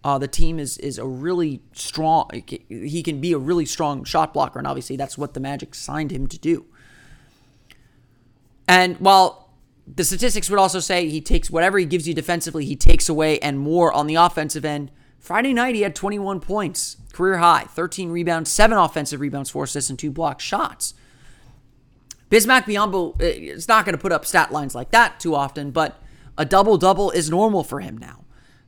Uh, 0.04 0.18
the 0.18 0.28
team 0.28 0.60
is 0.60 0.78
is 0.78 0.98
a 0.98 1.04
really 1.04 1.62
strong. 1.72 2.30
He 2.68 3.02
can 3.02 3.20
be 3.20 3.32
a 3.32 3.38
really 3.38 3.66
strong 3.66 4.04
shot 4.04 4.32
blocker, 4.32 4.60
and 4.60 4.68
obviously 4.68 4.94
that's 4.94 5.18
what 5.18 5.34
the 5.34 5.40
Magic 5.40 5.74
signed 5.74 6.12
him 6.12 6.28
to 6.28 6.38
do. 6.38 6.64
And 8.68 8.96
while 8.98 9.50
the 9.84 10.04
statistics 10.04 10.48
would 10.48 10.60
also 10.60 10.78
say 10.78 11.08
he 11.08 11.20
takes 11.20 11.50
whatever 11.50 11.76
he 11.76 11.86
gives 11.86 12.06
you 12.06 12.14
defensively, 12.14 12.64
he 12.64 12.76
takes 12.76 13.08
away 13.08 13.40
and 13.40 13.58
more 13.58 13.92
on 13.92 14.06
the 14.06 14.14
offensive 14.14 14.64
end. 14.64 14.92
Friday 15.18 15.52
night 15.52 15.74
he 15.74 15.80
had 15.80 15.96
21 15.96 16.38
points, 16.38 16.98
career 17.12 17.38
high, 17.38 17.64
13 17.64 18.10
rebounds, 18.10 18.48
seven 18.48 18.78
offensive 18.78 19.20
rebounds, 19.20 19.50
four 19.50 19.64
assists, 19.64 19.90
and 19.90 19.98
two 19.98 20.12
block 20.12 20.38
shots. 20.38 20.94
Bismack 22.30 22.64
Biyombo 22.64 23.20
is 23.20 23.68
not 23.68 23.84
going 23.84 23.94
to 23.94 24.00
put 24.00 24.12
up 24.12 24.26
stat 24.26 24.52
lines 24.52 24.74
like 24.74 24.90
that 24.90 25.20
too 25.20 25.34
often, 25.34 25.70
but 25.70 26.00
A 26.38 26.44
double 26.44 26.76
double 26.76 27.10
is 27.10 27.30
normal 27.30 27.64
for 27.64 27.80
him 27.80 27.96
now. 27.96 28.24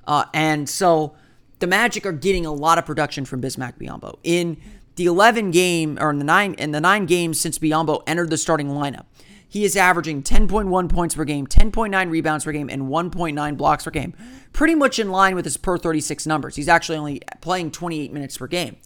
Uh, 0.07 0.25
and 0.33 0.69
so 0.69 1.15
the 1.59 1.67
Magic 1.67 2.07
are 2.07 2.13
getting 2.13 2.47
a 2.47 2.53
lot 2.53 2.79
of 2.79 2.87
production 2.87 3.25
from 3.25 3.43
Bismack 3.43 3.79
Biyombo. 3.79 4.19
In 4.23 4.57
the 4.97 5.07
11 5.07 5.51
game 5.51 5.99
or 6.01 6.11
in 6.11 6.19
the 6.19 6.25
9 6.25 6.55
in 6.55 6.71
the 6.71 6.81
9 6.81 7.07
games 7.07 7.39
since 7.41 7.59
Biyombo 7.59 8.03
entered 8.07 8.31
the 8.31 8.39
starting 8.39 8.69
lineup, 8.69 9.05
he 9.49 9.65
is 9.65 9.77
averaging 9.77 10.23
10.1 10.23 10.89
points 10.89 11.15
per 11.15 11.25
game, 11.25 11.47
10.9 11.47 12.11
rebounds 12.11 12.45
per 12.45 12.53
game, 12.53 12.69
and 12.69 12.83
1.9 12.83 13.57
blocks 13.57 13.85
per 13.85 13.91
game. 13.91 14.15
Pretty 14.53 14.75
much 14.75 14.99
in 14.99 15.11
line 15.11 15.35
with 15.35 15.45
his 15.45 15.57
per 15.57 15.79
36 15.79 16.27
numbers. 16.27 16.57
He's 16.57 16.69
actually 16.69 16.99
only 16.99 17.23
playing 17.41 17.71
28 17.71 18.13
minutes 18.13 18.37
per 18.39 18.47
game. 18.47 18.77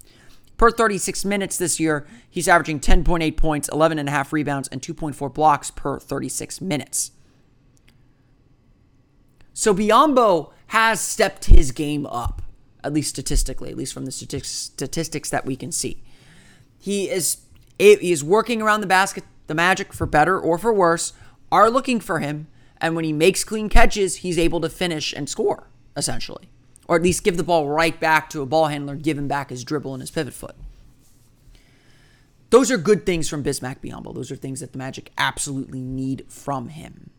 Per 0.57 0.71
36 0.71 1.25
minutes 1.25 1.57
this 1.57 1.81
year, 1.81 2.07
he's 2.31 2.49
averaging 2.49 2.81
10.8 2.81 3.37
points, 3.37 3.69
11.5 3.71 4.33
rebounds, 4.33 4.69
and 4.69 4.81
2.4 4.81 5.33
blocks 5.33 5.71
per 5.71 5.99
36 5.99 6.61
minutes. 6.61 7.11
So 9.55 9.75
Biyombo 9.75 10.53
has 10.69 11.01
stepped 11.01 11.47
his 11.47 11.73
game 11.73 12.07
up, 12.07 12.43
at 12.83 12.93
least 12.93 13.11
statistically, 13.11 13.71
at 13.71 13.77
least 13.77 13.93
from 13.93 14.05
the 14.05 14.13
statistics 14.13 15.31
that 15.31 15.45
we 15.45 15.57
can 15.57 15.73
see. 15.73 16.03
He 16.79 17.11
is 17.11 17.39
he 17.79 18.13
is 18.13 18.23
working 18.23 18.63
around 18.63 18.81
the 18.81 18.87
basket 18.87 19.25
the 19.47 19.55
Magic, 19.55 19.93
for 19.93 20.07
better 20.07 20.39
or 20.39 20.57
for 20.57 20.73
worse, 20.73 21.13
are 21.51 21.71
looking 21.71 22.01
for 22.01 22.21
him. 22.21 22.47
And 22.81 22.97
when 22.97 23.05
he 23.05 23.13
makes 23.13 23.45
clean 23.45 23.69
catches, 23.69 24.17
he's 24.17 24.39
able 24.39 24.61
to 24.61 24.69
finish 24.69 25.13
and 25.13 25.29
score, 25.29 25.69
essentially. 25.97 26.49
Or 26.89 26.97
at 26.97 27.03
least 27.03 27.25
give 27.25 27.37
the 27.37 27.45
ball 27.45 27.69
right 27.69 27.99
back 27.99 28.29
to 28.31 28.43
a 28.43 28.47
ball 28.47 28.67
handler, 28.67 28.97
give 28.97 29.17
him 29.17 29.29
back 29.29 29.51
his 29.51 29.65
dribble 29.65 29.95
and 29.95 30.01
his 30.01 30.11
pivot 30.11 30.35
foot. 30.35 30.57
Those 32.51 32.71
are 32.71 32.77
good 32.77 33.07
things 33.07 33.29
from 33.29 33.43
Bismack 33.43 33.81
Biyombo. 33.81 34.15
Those 34.15 34.31
are 34.31 34.37
things 34.37 34.61
that 34.61 34.73
the 34.73 34.79
Magic 34.79 35.11
absolutely 35.17 35.81
need 35.81 36.27
from 36.29 36.69
him. 36.69 37.11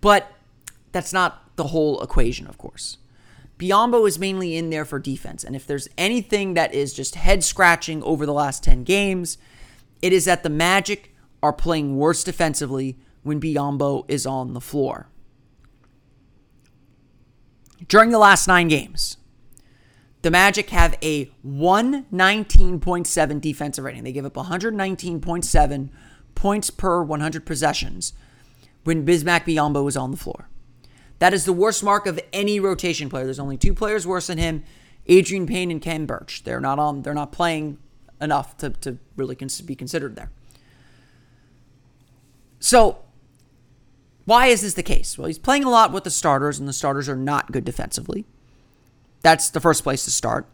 But 0.00 0.32
that's 0.92 1.12
not 1.12 1.56
the 1.56 1.68
whole 1.68 2.00
equation, 2.00 2.46
of 2.46 2.58
course. 2.58 2.98
Biyombo 3.58 4.08
is 4.08 4.18
mainly 4.18 4.56
in 4.56 4.70
there 4.70 4.84
for 4.86 4.98
defense. 4.98 5.44
And 5.44 5.54
if 5.54 5.66
there's 5.66 5.88
anything 5.98 6.54
that 6.54 6.72
is 6.72 6.94
just 6.94 7.16
head 7.16 7.44
scratching 7.44 8.02
over 8.02 8.24
the 8.24 8.32
last 8.32 8.64
10 8.64 8.84
games, 8.84 9.36
it 10.00 10.12
is 10.12 10.24
that 10.24 10.42
the 10.42 10.48
Magic 10.48 11.14
are 11.42 11.52
playing 11.52 11.96
worse 11.96 12.24
defensively 12.24 12.96
when 13.22 13.40
Biyombo 13.40 14.06
is 14.08 14.26
on 14.26 14.54
the 14.54 14.60
floor. 14.60 15.09
During 17.88 18.10
the 18.10 18.18
last 18.18 18.46
nine 18.46 18.68
games, 18.68 19.16
the 20.22 20.30
Magic 20.30 20.70
have 20.70 20.96
a 21.02 21.26
119.7 21.46 23.40
defensive 23.40 23.84
rating. 23.84 24.04
They 24.04 24.12
give 24.12 24.26
up 24.26 24.34
119.7 24.34 25.88
points 26.34 26.70
per 26.70 27.02
100 27.02 27.46
possessions 27.46 28.12
when 28.84 29.04
Bismack 29.06 29.44
Biyombo 29.44 29.88
is 29.88 29.96
on 29.96 30.10
the 30.10 30.16
floor. 30.16 30.48
That 31.18 31.34
is 31.34 31.44
the 31.44 31.52
worst 31.52 31.84
mark 31.84 32.06
of 32.06 32.18
any 32.32 32.60
rotation 32.60 33.08
player. 33.10 33.24
There's 33.24 33.38
only 33.38 33.58
two 33.58 33.74
players 33.74 34.06
worse 34.06 34.28
than 34.28 34.38
him, 34.38 34.64
Adreian 35.08 35.46
Payne 35.46 35.70
and 35.70 35.82
Khem 35.82 36.06
Birch. 36.06 36.44
They're 36.44 36.60
not 36.60 36.78
on. 36.78 37.02
They're 37.02 37.14
not 37.14 37.32
playing 37.32 37.78
enough 38.20 38.56
to, 38.58 38.70
to 38.70 38.98
really 39.16 39.36
be 39.64 39.74
considered 39.74 40.16
there. 40.16 40.30
So, 42.58 42.98
why 44.30 44.46
is 44.46 44.62
this 44.62 44.74
the 44.74 44.82
case? 44.84 45.18
Well, 45.18 45.26
he's 45.26 45.40
playing 45.40 45.64
a 45.64 45.70
lot 45.70 45.90
with 45.90 46.04
the 46.04 46.10
starters, 46.10 46.60
and 46.60 46.68
the 46.68 46.72
starters 46.72 47.08
are 47.08 47.16
not 47.16 47.50
good 47.50 47.64
defensively. 47.64 48.26
That's 49.22 49.50
the 49.50 49.58
first 49.58 49.82
place 49.82 50.04
to 50.04 50.12
start. 50.12 50.46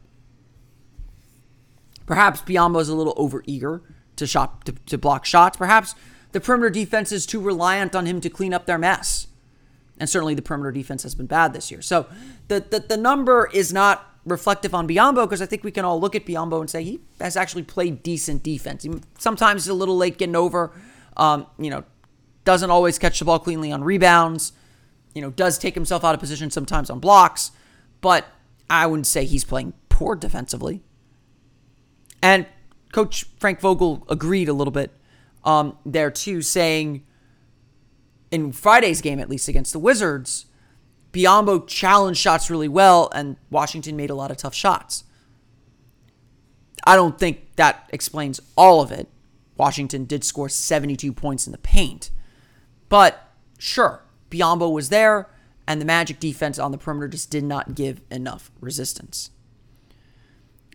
Perhaps 2.06 2.40
Biyombo 2.40 2.80
is 2.80 2.88
a 2.88 2.94
little 2.94 3.14
overeager 3.16 3.82
to 4.16 4.26
shot 4.26 4.64
to, 4.64 4.72
to 4.72 4.96
block 4.96 5.26
shots. 5.26 5.58
Perhaps 5.58 5.94
the 6.32 6.40
perimeter 6.40 6.70
defense 6.70 7.12
is 7.12 7.26
too 7.26 7.38
reliant 7.38 7.94
on 7.94 8.06
him 8.06 8.18
to 8.22 8.30
clean 8.30 8.54
up 8.54 8.64
their 8.64 8.78
mess. 8.78 9.26
And 9.98 10.08
certainly 10.08 10.34
the 10.34 10.40
perimeter 10.40 10.72
defense 10.72 11.02
has 11.02 11.14
been 11.14 11.26
bad 11.26 11.52
this 11.52 11.70
year. 11.70 11.82
So 11.82 12.06
the 12.48 12.60
the, 12.60 12.80
the 12.80 12.96
number 12.96 13.50
is 13.52 13.74
not 13.74 14.10
reflective 14.24 14.74
on 14.74 14.88
Biyombo 14.88 15.26
because 15.26 15.42
I 15.42 15.46
think 15.46 15.64
we 15.64 15.70
can 15.70 15.84
all 15.84 16.00
look 16.00 16.14
at 16.14 16.24
Biyombo 16.24 16.60
and 16.60 16.70
say 16.70 16.82
he 16.82 17.00
has 17.20 17.36
actually 17.36 17.64
played 17.64 18.02
decent 18.02 18.42
defense. 18.42 18.84
He, 18.84 18.90
sometimes 19.18 19.64
he's 19.64 19.68
a 19.68 19.74
little 19.74 19.98
late 19.98 20.16
getting 20.16 20.34
over. 20.34 20.72
Um, 21.18 21.46
you 21.58 21.68
know, 21.68 21.84
doesn't 22.46 22.70
always 22.70 22.98
catch 22.98 23.18
the 23.18 23.26
ball 23.26 23.38
cleanly 23.38 23.70
on 23.70 23.84
rebounds. 23.84 24.52
You 25.14 25.20
know, 25.20 25.30
does 25.30 25.58
take 25.58 25.74
himself 25.74 26.02
out 26.04 26.14
of 26.14 26.20
position 26.20 26.50
sometimes 26.50 26.88
on 26.88 26.98
blocks, 26.98 27.50
but 28.00 28.24
I 28.70 28.86
wouldn't 28.86 29.06
say 29.06 29.26
he's 29.26 29.44
playing 29.44 29.74
poor 29.90 30.16
defensively. 30.16 30.82
And 32.22 32.46
Coach 32.92 33.26
Frank 33.38 33.60
Vogel 33.60 34.06
agreed 34.08 34.48
a 34.48 34.54
little 34.54 34.72
bit 34.72 34.90
um, 35.44 35.76
there 35.84 36.10
too, 36.10 36.40
saying 36.40 37.04
in 38.30 38.52
Friday's 38.52 39.02
game 39.02 39.20
at 39.20 39.28
least 39.28 39.48
against 39.48 39.74
the 39.74 39.78
Wizards 39.78 40.46
Biyombo 41.16 41.66
challenged 41.66 42.20
shots 42.20 42.50
really 42.50 42.68
well, 42.68 43.08
and 43.14 43.36
Washington 43.48 43.96
made 43.96 44.10
a 44.10 44.14
lot 44.14 44.30
of 44.30 44.36
tough 44.36 44.54
shots. 44.54 45.04
I 46.84 46.94
don't 46.94 47.18
think 47.18 47.56
that 47.56 47.88
explains 47.90 48.38
all 48.54 48.82
of 48.82 48.92
it. 48.92 49.08
Washington 49.56 50.04
did 50.04 50.24
score 50.24 50.50
72 50.50 51.10
points 51.14 51.46
in 51.46 51.52
the 51.52 51.58
paint. 51.58 52.10
But 52.88 53.32
sure, 53.58 54.02
Biyombo 54.30 54.72
was 54.72 54.88
there, 54.88 55.28
and 55.66 55.80
the 55.80 55.84
Magic 55.84 56.20
defense 56.20 56.58
on 56.58 56.72
the 56.72 56.78
perimeter 56.78 57.08
just 57.08 57.30
did 57.30 57.44
not 57.44 57.74
give 57.74 58.00
enough 58.10 58.50
resistance. 58.60 59.30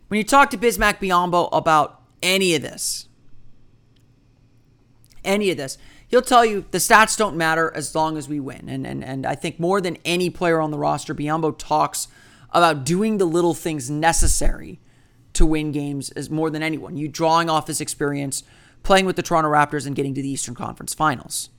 When 0.08 0.18
you 0.18 0.24
talk 0.24 0.50
to 0.50 0.58
Bismack 0.58 1.00
Biyombo 1.00 1.50
about 1.54 2.02
any 2.22 2.54
of 2.56 2.62
this, 2.62 3.08
any 5.24 5.52
of 5.52 5.58
this, 5.58 5.78
he'll 6.08 6.22
tell 6.22 6.44
you 6.44 6.66
the 6.72 6.80
stats 6.80 7.18
don't 7.18 7.38
matter 7.38 7.72
as 7.74 7.96
long 7.96 8.18
as 8.18 8.28
we 8.28 8.40
win. 8.40 8.68
And 8.68 8.86
and 8.86 9.04
and 9.04 9.26
I 9.26 9.36
think 9.36 9.60
more 9.60 9.80
than 9.80 9.98
any 10.04 10.30
player 10.30 10.60
on 10.60 10.72
the 10.72 10.78
roster, 10.78 11.16
Biyombo 11.16 11.58
talks 11.58 12.10
about 12.52 12.84
doing 12.84 13.18
the 13.18 13.26
little 13.26 13.54
things 13.54 13.90
necessary 13.90 14.80
to 15.34 15.46
win 15.46 15.72
games 15.72 16.10
as 16.12 16.30
more 16.30 16.50
than 16.50 16.62
anyone. 16.62 16.98
You 16.98 17.08
drawing 17.08 17.50
off 17.50 17.68
his 17.68 17.80
experience 17.80 18.44
playing 18.84 19.06
with 19.06 19.16
the 19.16 19.22
Toronto 19.22 19.50
Raptors 19.50 19.88
and 19.88 19.96
getting 19.96 20.14
to 20.16 20.22
the 20.22 20.30
Eastern 20.30 20.56
Conference 20.56 20.94
Finals. 20.94 21.50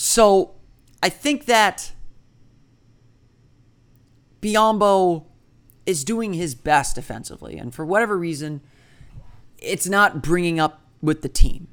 So, 0.00 0.52
I 1.02 1.08
think 1.08 1.46
that 1.46 1.90
Biyombo 4.40 5.24
is 5.86 6.04
doing 6.04 6.34
his 6.34 6.54
best 6.54 6.94
defensively, 6.94 7.58
and 7.58 7.74
for 7.74 7.84
whatever 7.84 8.16
reason, 8.16 8.60
it's 9.58 9.88
not 9.88 10.22
bringing 10.22 10.60
up 10.60 10.82
with 11.02 11.22
the 11.22 11.28
team. 11.28 11.66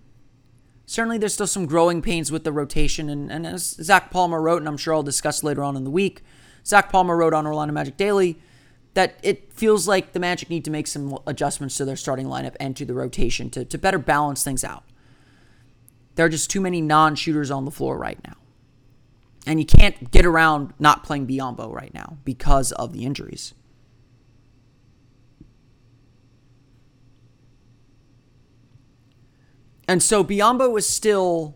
Certainly, 0.87 1.19
there's 1.19 1.35
still 1.35 1.45
some 1.45 1.67
growing 1.67 2.01
pains 2.01 2.31
with 2.31 2.43
the 2.43 2.51
rotation, 2.51 3.11
and, 3.11 3.31
and 3.31 3.45
as 3.45 3.75
Zach 3.79 4.09
Palmer 4.09 4.41
wrote, 4.41 4.57
and 4.57 4.67
I'm 4.67 4.77
sure 4.77 4.95
I'll 4.95 5.03
discuss 5.03 5.43
later 5.43 5.63
on 5.63 5.75
in 5.75 5.83
the 5.83 5.91
week, 5.91 6.23
Zach 6.65 6.91
Palmer 6.91 7.15
wrote 7.15 7.35
on 7.35 7.45
Orlando 7.45 7.75
Magic 7.75 7.95
Daily 7.95 8.39
that 8.95 9.19
it 9.21 9.53
feels 9.53 9.87
like 9.87 10.13
the 10.13 10.19
Magic 10.19 10.49
need 10.49 10.65
to 10.65 10.71
make 10.71 10.87
some 10.87 11.19
adjustments 11.27 11.77
to 11.77 11.85
their 11.85 11.95
starting 11.95 12.25
lineup 12.25 12.55
and 12.59 12.75
to 12.75 12.85
the 12.85 12.95
rotation 12.95 13.51
to, 13.51 13.63
to 13.65 13.77
better 13.77 13.99
balance 13.99 14.43
things 14.43 14.63
out. 14.63 14.83
There 16.15 16.25
are 16.25 16.29
just 16.29 16.49
too 16.49 16.61
many 16.61 16.81
non 16.81 17.15
shooters 17.15 17.51
on 17.51 17.65
the 17.65 17.71
floor 17.71 17.97
right 17.97 18.19
now. 18.25 18.35
And 19.47 19.59
you 19.59 19.65
can't 19.65 20.11
get 20.11 20.25
around 20.25 20.73
not 20.79 21.03
playing 21.03 21.27
Biyombo 21.27 21.71
right 21.71 21.93
now 21.93 22.17
because 22.25 22.71
of 22.71 22.93
the 22.93 23.05
injuries. 23.05 23.53
And 29.87 30.01
so 30.01 30.23
Biyombo 30.23 30.77
is 30.79 30.87
still 30.87 31.55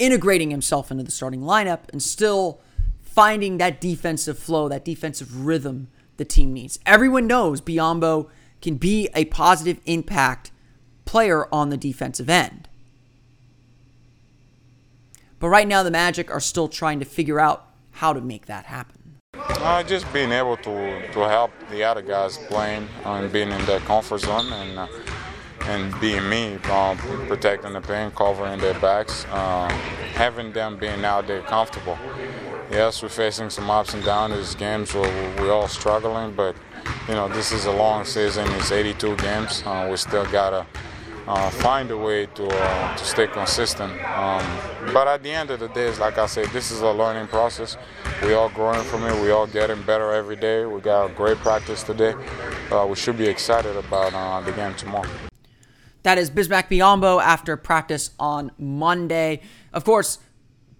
integrating 0.00 0.50
himself 0.50 0.90
into 0.90 1.04
the 1.04 1.10
starting 1.12 1.42
lineup 1.42 1.80
and 1.92 2.02
still 2.02 2.60
finding 3.00 3.58
that 3.58 3.80
defensive 3.80 4.38
flow, 4.38 4.68
that 4.68 4.84
defensive 4.84 5.44
rhythm 5.44 5.88
the 6.16 6.24
team 6.24 6.52
needs. 6.52 6.78
Everyone 6.84 7.26
knows 7.26 7.60
Biyombo 7.60 8.28
can 8.60 8.76
be 8.76 9.08
a 9.14 9.26
positive 9.26 9.80
impact 9.86 10.50
player 11.04 11.46
on 11.52 11.70
the 11.70 11.76
defensive 11.76 12.28
end. 12.28 12.68
But 15.40 15.48
right 15.48 15.66
now, 15.66 15.82
the 15.82 15.90
Magic 15.90 16.30
are 16.30 16.38
still 16.38 16.68
trying 16.68 17.00
to 17.00 17.06
figure 17.06 17.40
out 17.40 17.66
how 17.92 18.12
to 18.12 18.20
make 18.20 18.46
that 18.46 18.66
happen. 18.66 19.16
Uh, 19.34 19.82
just 19.82 20.10
being 20.12 20.32
able 20.32 20.56
to, 20.58 21.12
to 21.12 21.20
help 21.20 21.50
the 21.70 21.82
other 21.82 22.02
guys 22.02 22.36
playing 22.36 22.86
and 23.04 23.32
being 23.32 23.50
in 23.50 23.64
their 23.64 23.80
comfort 23.80 24.18
zone 24.18 24.52
and 24.52 24.78
uh, 24.78 24.86
and 25.62 25.98
being 26.00 26.26
me, 26.28 26.54
um, 26.70 26.96
protecting 27.28 27.74
the 27.74 27.80
paint, 27.80 28.14
covering 28.14 28.58
their 28.60 28.78
backs, 28.80 29.26
um, 29.26 29.70
having 30.14 30.52
them 30.52 30.78
being 30.78 31.04
out 31.04 31.26
there 31.26 31.42
comfortable. 31.42 31.98
Yes, 32.70 33.02
we're 33.02 33.10
facing 33.10 33.50
some 33.50 33.70
ups 33.70 33.92
and 33.92 34.02
downs. 34.02 34.34
There's 34.34 34.54
games 34.54 34.94
where 34.94 35.36
we're 35.38 35.52
all 35.52 35.68
struggling, 35.68 36.34
but 36.34 36.56
you 37.08 37.14
know 37.14 37.28
this 37.28 37.52
is 37.52 37.66
a 37.66 37.72
long 37.72 38.04
season. 38.04 38.50
It's 38.52 38.72
82 38.72 39.16
games. 39.16 39.62
Uh, 39.64 39.88
we 39.90 39.96
still 39.96 40.26
gotta 40.26 40.66
uh, 41.30 41.48
find 41.48 41.92
a 41.92 41.96
way 41.96 42.26
to 42.26 42.44
uh, 42.44 42.96
to 42.96 43.04
stay 43.04 43.28
consistent. 43.28 43.92
Um, 44.04 44.44
but 44.92 45.06
at 45.06 45.22
the 45.22 45.30
end 45.30 45.50
of 45.50 45.60
the 45.60 45.68
day, 45.68 45.86
it's 45.86 46.00
like 46.00 46.18
I 46.18 46.26
said, 46.26 46.46
this 46.48 46.72
is 46.72 46.80
a 46.80 46.90
learning 46.90 47.28
process. 47.28 47.76
We 48.24 48.34
all 48.34 48.48
growing 48.48 48.82
from 48.82 49.04
it. 49.04 49.22
We 49.22 49.30
all 49.30 49.46
getting 49.46 49.80
better 49.82 50.12
every 50.12 50.34
day. 50.34 50.66
We 50.66 50.80
got 50.80 51.08
a 51.08 51.14
great 51.14 51.36
practice 51.38 51.84
today. 51.84 52.14
Uh, 52.72 52.84
we 52.86 52.96
should 52.96 53.16
be 53.16 53.28
excited 53.28 53.76
about 53.76 54.12
uh, 54.12 54.40
the 54.40 54.50
game 54.50 54.74
tomorrow. 54.74 55.08
That 56.02 56.18
is 56.18 56.30
Bismack 56.30 56.68
Biyombo 56.68 57.22
after 57.22 57.56
practice 57.56 58.10
on 58.18 58.50
Monday. 58.58 59.42
Of 59.72 59.84
course, 59.84 60.18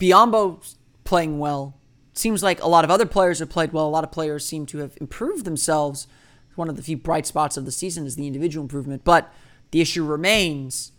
Biyombo 0.01 0.75
playing 1.05 1.39
well. 1.39 1.77
Seems 2.13 2.43
like 2.43 2.61
a 2.61 2.67
lot 2.69 2.85
of 2.85 2.91
other 2.91 3.07
players 3.07 3.39
have 3.39 3.51
played 3.51 3.73
well. 3.73 3.87
A 3.87 3.89
lot 3.89 4.03
of 4.03 4.11
players 4.11 4.45
seem 4.45 4.67
to 4.67 4.79
have 4.79 4.99
improved 5.01 5.45
themselves. 5.45 6.09
One 6.57 6.69
of 6.69 6.75
the 6.75 6.83
few 6.83 6.97
bright 6.97 7.27
spots 7.27 7.57
of 7.57 7.65
the 7.67 7.73
season 7.73 8.05
is 8.05 8.17
the 8.17 8.27
individual 8.27 8.65
improvement. 8.65 9.05
But 9.05 9.33
the 9.71 9.81
issue 9.81 10.05
remains 10.05 10.93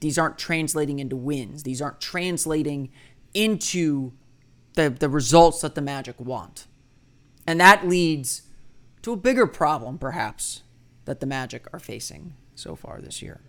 these 0.00 0.18
aren't 0.18 0.38
translating 0.38 0.98
into 0.98 1.16
wins. 1.16 1.64
These 1.64 1.82
aren't 1.82 2.00
translating 2.00 2.90
into 3.34 4.12
the, 4.74 4.90
the 4.90 5.08
results 5.08 5.60
that 5.62 5.74
the 5.74 5.80
Magic 5.80 6.20
want. 6.20 6.66
And 7.46 7.60
that 7.60 7.86
leads 7.86 8.42
to 9.02 9.12
a 9.12 9.16
bigger 9.16 9.46
problem, 9.46 9.98
perhaps, 9.98 10.62
that 11.04 11.20
the 11.20 11.26
Magic 11.26 11.66
are 11.72 11.80
facing 11.80 12.34
so 12.54 12.76
far 12.76 13.00
this 13.00 13.22
year. 13.22 13.40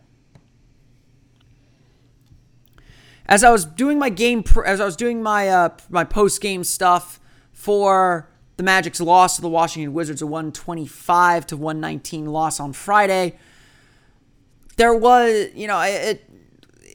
As 3.26 3.44
I 3.44 3.52
was 3.52 3.64
doing 3.64 4.00
my 4.00 4.10
game, 4.10 4.44
as 4.66 4.82
I 4.82 4.86
was 4.86 4.96
doing 4.96 5.22
my 5.22 5.50
uh, 5.50 5.70
my 5.88 6.04
post 6.04 6.42
game 6.42 6.64
stuff 6.64 7.20
for 7.52 8.28
the 8.58 8.64
Magic's 8.64 9.00
loss 9.00 9.36
to 9.36 9.42
the 9.44 9.50
Washington 9.50 9.94
Wizards, 9.94 10.24
a 10.24 10.26
125 10.26 11.46
to 11.46 11.58
119 11.58 12.26
loss 12.26 12.60
on 12.60 12.74
Friday, 12.74 13.38
there 14.80 14.94
was, 14.94 15.50
you 15.54 15.68
know, 15.68 15.80
it, 15.82 16.24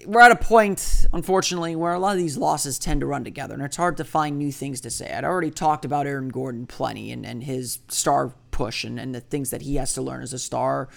we're 0.06 0.22
at 0.22 0.32
a 0.32 0.36
point, 0.36 1.06
unfortunately, 1.12 1.76
where 1.76 1.92
a 1.92 1.98
lot 1.98 2.12
of 2.12 2.18
these 2.18 2.38
losses 2.38 2.78
tend 2.78 3.00
to 3.00 3.06
run 3.06 3.24
together, 3.24 3.52
and 3.52 3.62
it's 3.62 3.76
hard 3.76 3.98
to 3.98 4.04
find 4.04 4.38
new 4.38 4.50
things 4.50 4.80
to 4.80 4.90
say. 4.90 5.12
I'd 5.12 5.24
already 5.24 5.50
talked 5.50 5.84
about 5.84 6.06
Aaron 6.06 6.30
Gordon 6.30 6.66
plenty 6.66 7.12
and, 7.12 7.26
and 7.26 7.44
his 7.44 7.80
star 7.88 8.32
push 8.50 8.84
and, 8.84 8.98
and 8.98 9.14
the 9.14 9.20
things 9.20 9.50
that 9.50 9.62
he 9.62 9.76
has 9.76 9.92
to 9.94 10.02
learn 10.02 10.22
as 10.22 10.32
a 10.32 10.38
star, 10.38 10.88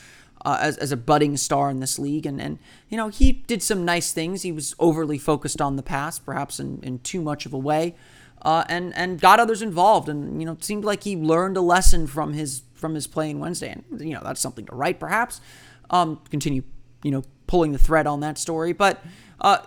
uh, 0.45 0.59
as, 0.61 0.77
as 0.77 0.93
a 0.93 0.97
budding 0.97 1.35
star 1.35 1.69
in 1.69 1.81
this 1.81 1.99
league. 1.99 2.25
And, 2.25 2.39
and, 2.39 2.57
you 2.87 2.95
know, 2.95 3.09
he 3.09 3.33
did 3.33 3.61
some 3.61 3.83
nice 3.83 4.13
things. 4.13 4.43
He 4.43 4.53
was 4.53 4.73
overly 4.79 5.17
focused 5.17 5.59
on 5.59 5.75
the 5.75 5.83
past, 5.83 6.25
perhaps 6.25 6.57
in, 6.57 6.79
in 6.83 6.99
too 6.99 7.21
much 7.21 7.45
of 7.45 7.53
a 7.53 7.57
way, 7.57 7.95
uh, 8.43 8.63
and, 8.69 8.95
and 8.95 9.19
got 9.19 9.41
others 9.41 9.61
involved. 9.61 10.07
And, 10.07 10.39
you 10.39 10.45
know, 10.45 10.53
it 10.53 10.63
seemed 10.63 10.85
like 10.85 11.03
he 11.03 11.17
learned 11.17 11.57
a 11.57 11.61
lesson 11.61 12.07
from 12.07 12.31
his 12.31 12.63
from 12.73 12.95
his 12.95 13.07
playing 13.07 13.39
Wednesday. 13.39 13.71
And, 13.71 13.99
you 13.99 14.13
know, 14.13 14.21
that's 14.23 14.39
something 14.39 14.65
to 14.67 14.75
write, 14.75 14.99
perhaps. 14.99 15.41
Um, 15.89 16.19
continue, 16.29 16.63
you 17.07 17.11
know, 17.11 17.23
pulling 17.47 17.71
the 17.71 17.79
thread 17.79 18.05
on 18.05 18.19
that 18.19 18.37
story. 18.37 18.73
But, 18.73 19.01
uh, 19.39 19.59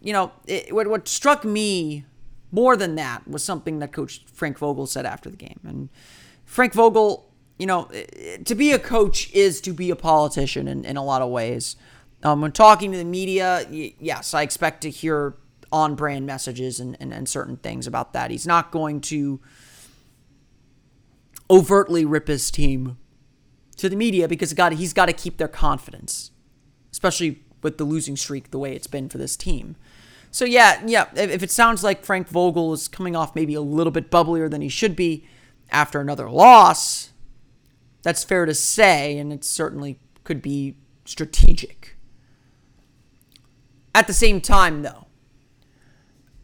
you 0.00 0.12
know, 0.12 0.30
it, 0.46 0.72
what, 0.72 0.86
what 0.86 1.08
struck 1.08 1.44
me 1.44 2.04
more 2.52 2.76
than 2.76 2.94
that 2.94 3.26
was 3.26 3.42
something 3.42 3.80
that 3.80 3.92
Coach 3.92 4.24
Frank 4.32 4.58
Vogel 4.58 4.86
said 4.86 5.04
after 5.04 5.28
the 5.28 5.36
game. 5.36 5.58
And 5.64 5.88
Frank 6.44 6.72
Vogel, 6.72 7.28
you 7.58 7.66
know, 7.66 7.90
to 8.44 8.54
be 8.54 8.70
a 8.70 8.78
coach 8.78 9.28
is 9.32 9.60
to 9.62 9.72
be 9.72 9.90
a 9.90 9.96
politician 9.96 10.68
in, 10.68 10.84
in 10.84 10.96
a 10.96 11.04
lot 11.04 11.20
of 11.20 11.30
ways. 11.30 11.74
Um, 12.22 12.40
when 12.40 12.52
talking 12.52 12.92
to 12.92 12.98
the 12.98 13.04
media, 13.04 13.66
yes, 13.70 14.32
I 14.32 14.42
expect 14.42 14.82
to 14.82 14.90
hear 14.90 15.34
on 15.72 15.96
brand 15.96 16.26
messages 16.26 16.78
and, 16.78 16.96
and, 17.00 17.12
and 17.12 17.28
certain 17.28 17.56
things 17.56 17.88
about 17.88 18.12
that. 18.12 18.30
He's 18.30 18.46
not 18.46 18.70
going 18.70 19.00
to 19.02 19.40
overtly 21.50 22.04
rip 22.04 22.28
his 22.28 22.52
team 22.52 22.98
to 23.78 23.88
the 23.88 23.96
media 23.96 24.28
because 24.28 24.54
God, 24.54 24.74
he's 24.74 24.92
got 24.92 25.06
to 25.06 25.12
keep 25.12 25.38
their 25.38 25.48
confidence 25.48 26.30
especially 26.94 27.42
with 27.60 27.76
the 27.76 27.82
losing 27.82 28.16
streak 28.16 28.52
the 28.52 28.58
way 28.58 28.72
it's 28.72 28.86
been 28.86 29.08
for 29.08 29.18
this 29.18 29.36
team. 29.36 29.74
So 30.30 30.44
yeah, 30.44 30.80
yeah, 30.86 31.06
if 31.16 31.42
it 31.42 31.50
sounds 31.50 31.82
like 31.82 32.04
Frank 32.04 32.28
Vogel 32.28 32.72
is 32.72 32.86
coming 32.86 33.16
off 33.16 33.34
maybe 33.34 33.54
a 33.54 33.60
little 33.60 33.90
bit 33.90 34.12
bubblier 34.12 34.48
than 34.48 34.60
he 34.60 34.68
should 34.68 34.94
be 34.94 35.26
after 35.70 36.00
another 36.00 36.30
loss, 36.30 37.10
that's 38.02 38.22
fair 38.22 38.46
to 38.46 38.54
say, 38.54 39.18
and 39.18 39.32
it 39.32 39.42
certainly 39.42 39.98
could 40.22 40.40
be 40.40 40.76
strategic. 41.04 41.96
At 43.92 44.06
the 44.06 44.12
same 44.12 44.40
time, 44.40 44.82
though, 44.82 45.08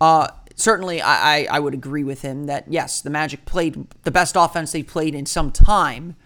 uh, 0.01 0.27
certainly 0.57 1.01
I, 1.01 1.37
I, 1.37 1.49
I 1.49 1.61
would 1.61 1.75
agree 1.75 2.03
with 2.03 2.23
him 2.23 2.47
that 2.47 2.65
yes, 2.67 3.01
the 3.01 3.11
Magic 3.11 3.45
played 3.45 3.87
the 4.03 4.11
best 4.11 4.35
offense 4.37 4.73
they 4.73 4.83
played 4.83 5.15
in 5.15 5.27
some 5.27 5.53
time 5.53 6.17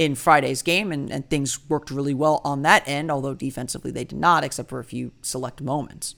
in 0.00 0.14
Friday's 0.14 0.62
game, 0.62 0.92
and, 0.92 1.12
and 1.12 1.28
things 1.28 1.68
worked 1.68 1.90
really 1.90 2.14
well 2.14 2.40
on 2.42 2.62
that 2.62 2.82
end, 2.88 3.10
although 3.10 3.34
defensively 3.34 3.90
they 3.90 4.02
did 4.02 4.18
not, 4.18 4.42
except 4.42 4.70
for 4.70 4.78
a 4.78 4.84
few 4.84 5.12
select 5.20 5.60
moments. 5.60 6.14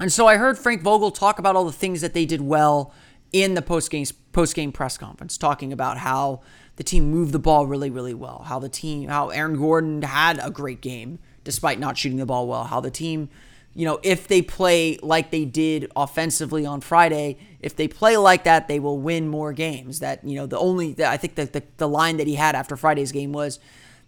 And 0.00 0.10
so 0.10 0.26
I 0.26 0.38
heard 0.38 0.56
Frank 0.56 0.80
Vogel 0.80 1.10
talk 1.10 1.38
about 1.38 1.54
all 1.54 1.66
the 1.66 1.70
things 1.70 2.00
that 2.00 2.14
they 2.14 2.24
did 2.24 2.40
well 2.40 2.94
in 3.30 3.52
the 3.52 3.60
post-game 3.60 4.06
post-game 4.32 4.72
press 4.72 4.96
conference, 4.96 5.36
talking 5.36 5.70
about 5.70 5.98
how 5.98 6.40
the 6.76 6.82
team 6.82 7.10
moved 7.10 7.32
the 7.32 7.38
ball 7.38 7.66
really, 7.66 7.90
really 7.90 8.14
well, 8.14 8.44
how 8.46 8.58
the 8.58 8.70
team, 8.70 9.10
how 9.10 9.28
Aaron 9.28 9.58
Gordon 9.58 10.00
had 10.00 10.40
a 10.42 10.50
great 10.50 10.80
game 10.80 11.18
despite 11.44 11.78
not 11.78 11.98
shooting 11.98 12.16
the 12.16 12.24
ball 12.24 12.48
well, 12.48 12.64
how 12.64 12.80
the 12.80 12.90
team 12.90 13.28
you 13.76 13.84
know, 13.84 14.00
if 14.02 14.26
they 14.26 14.40
play 14.40 14.98
like 15.02 15.30
they 15.30 15.44
did 15.44 15.92
offensively 15.94 16.64
on 16.64 16.80
Friday, 16.80 17.36
if 17.60 17.76
they 17.76 17.86
play 17.86 18.16
like 18.16 18.44
that, 18.44 18.68
they 18.68 18.80
will 18.80 18.98
win 18.98 19.28
more 19.28 19.52
games. 19.52 20.00
That, 20.00 20.24
you 20.24 20.34
know, 20.34 20.46
the 20.46 20.58
only, 20.58 20.96
I 21.04 21.18
think 21.18 21.34
that 21.34 21.52
the, 21.52 21.62
the 21.76 21.86
line 21.86 22.16
that 22.16 22.26
he 22.26 22.36
had 22.36 22.54
after 22.54 22.74
Friday's 22.74 23.12
game 23.12 23.32
was, 23.32 23.58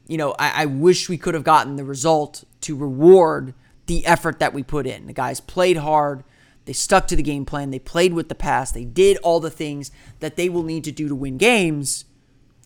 you 0.06 0.16
know, 0.16 0.34
I, 0.38 0.62
I 0.62 0.64
wish 0.64 1.10
we 1.10 1.18
could 1.18 1.34
have 1.34 1.44
gotten 1.44 1.76
the 1.76 1.84
result 1.84 2.44
to 2.62 2.74
reward 2.74 3.52
the 3.84 4.06
effort 4.06 4.38
that 4.38 4.54
we 4.54 4.62
put 4.62 4.86
in. 4.86 5.06
The 5.06 5.12
guys 5.12 5.38
played 5.38 5.76
hard. 5.76 6.24
They 6.64 6.72
stuck 6.72 7.06
to 7.08 7.16
the 7.16 7.22
game 7.22 7.44
plan. 7.44 7.70
They 7.70 7.78
played 7.78 8.14
with 8.14 8.30
the 8.30 8.34
pass. 8.34 8.72
They 8.72 8.86
did 8.86 9.18
all 9.18 9.38
the 9.38 9.50
things 9.50 9.90
that 10.20 10.36
they 10.36 10.48
will 10.48 10.62
need 10.62 10.84
to 10.84 10.92
do 10.92 11.08
to 11.08 11.14
win 11.14 11.36
games, 11.36 12.06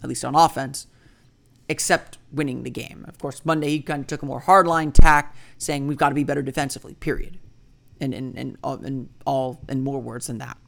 at 0.04 0.08
least 0.08 0.24
on 0.24 0.36
offense 0.36 0.86
except 1.72 2.18
winning 2.30 2.62
the 2.62 2.70
game. 2.70 3.04
Of 3.08 3.18
course, 3.18 3.44
Monday 3.44 3.70
he 3.70 3.80
kind 3.80 4.02
of 4.02 4.06
took 4.06 4.22
a 4.22 4.26
more 4.26 4.42
hardline 4.42 4.92
tack, 4.92 5.34
saying 5.56 5.86
we've 5.86 5.96
got 5.96 6.10
to 6.10 6.14
be 6.14 6.22
better 6.22 6.42
defensively. 6.42 6.94
Period. 6.94 7.38
And 8.00 8.12
and 8.12 8.36
and 8.36 8.58
all, 8.62 8.74
and 8.74 9.08
all 9.24 9.60
and 9.68 9.82
more 9.82 10.00
words 10.00 10.26
than 10.26 10.38
that. 10.38 10.58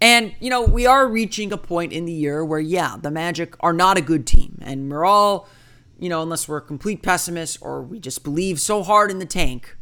And 0.00 0.34
you 0.40 0.50
know 0.50 0.62
we 0.62 0.86
are 0.86 1.06
reaching 1.06 1.52
a 1.52 1.58
point 1.58 1.92
in 1.92 2.06
the 2.06 2.12
year 2.12 2.44
where 2.44 2.60
yeah, 2.60 2.96
the 3.00 3.10
Magic 3.10 3.54
are 3.60 3.72
not 3.72 3.98
a 3.98 4.00
good 4.00 4.26
team, 4.26 4.58
and 4.62 4.90
we're 4.90 5.04
all, 5.04 5.48
you 5.98 6.08
know, 6.08 6.22
unless 6.22 6.48
we're 6.48 6.60
complete 6.60 7.02
pessimists 7.02 7.58
or 7.60 7.82
we 7.82 8.00
just 8.00 8.24
believe 8.24 8.58
so 8.58 8.82
hard 8.82 9.10
in 9.10 9.18
the 9.18 9.26
tank 9.26 9.75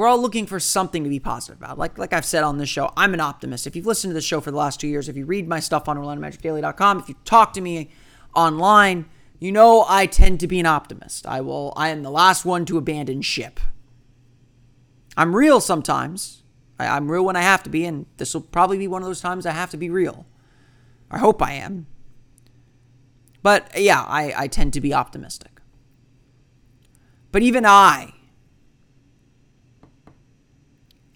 we're 0.00 0.06
all 0.06 0.18
looking 0.18 0.46
for 0.46 0.58
something 0.58 1.04
to 1.04 1.10
be 1.10 1.20
positive 1.20 1.60
about. 1.60 1.76
Like 1.76 1.98
like 1.98 2.14
I've 2.14 2.24
said 2.24 2.42
on 2.42 2.56
this 2.56 2.70
show, 2.70 2.90
I'm 2.96 3.12
an 3.12 3.20
optimist. 3.20 3.66
If 3.66 3.76
you've 3.76 3.84
listened 3.84 4.12
to 4.12 4.14
the 4.14 4.22
show 4.22 4.40
for 4.40 4.50
the 4.50 4.56
last 4.56 4.80
two 4.80 4.88
years, 4.88 5.10
if 5.10 5.16
you 5.16 5.26
read 5.26 5.46
my 5.46 5.60
stuff 5.60 5.90
on 5.90 5.98
OrlandoMagicDaily.com, 5.98 7.00
if 7.00 7.10
you 7.10 7.16
talk 7.26 7.52
to 7.52 7.60
me 7.60 7.90
online, 8.34 9.04
you 9.38 9.52
know 9.52 9.84
I 9.86 10.06
tend 10.06 10.40
to 10.40 10.46
be 10.46 10.58
an 10.58 10.64
optimist. 10.64 11.26
I 11.26 11.42
will. 11.42 11.74
I 11.76 11.90
am 11.90 12.02
the 12.02 12.10
last 12.10 12.46
one 12.46 12.64
to 12.64 12.78
abandon 12.78 13.20
ship. 13.20 13.60
I'm 15.18 15.36
real 15.36 15.60
sometimes. 15.60 16.44
I, 16.78 16.86
I'm 16.86 17.10
real 17.10 17.26
when 17.26 17.36
I 17.36 17.42
have 17.42 17.62
to 17.64 17.70
be, 17.70 17.84
and 17.84 18.06
this 18.16 18.32
will 18.32 18.40
probably 18.40 18.78
be 18.78 18.88
one 18.88 19.02
of 19.02 19.06
those 19.06 19.20
times 19.20 19.44
I 19.44 19.50
have 19.50 19.70
to 19.72 19.76
be 19.76 19.90
real. 19.90 20.24
I 21.10 21.18
hope 21.18 21.42
I 21.42 21.52
am. 21.52 21.86
But 23.42 23.70
yeah, 23.78 24.00
I, 24.08 24.32
I 24.34 24.46
tend 24.46 24.72
to 24.72 24.80
be 24.80 24.94
optimistic. 24.94 25.60
But 27.32 27.42
even 27.42 27.66
I 27.66 28.14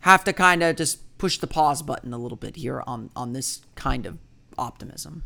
have 0.05 0.23
to 0.23 0.35
kind 0.35 0.63
of 0.63 0.77
just 0.77 1.17
push 1.17 1.39
the 1.39 1.47
pause 1.47 1.81
button 1.81 2.13
a 2.13 2.19
little 2.19 2.37
bit 2.37 2.57
here 2.57 2.83
on, 2.87 3.09
on 3.17 3.33
this 3.33 3.63
kind 3.75 4.05
of 4.05 4.19
optimism. 4.59 5.23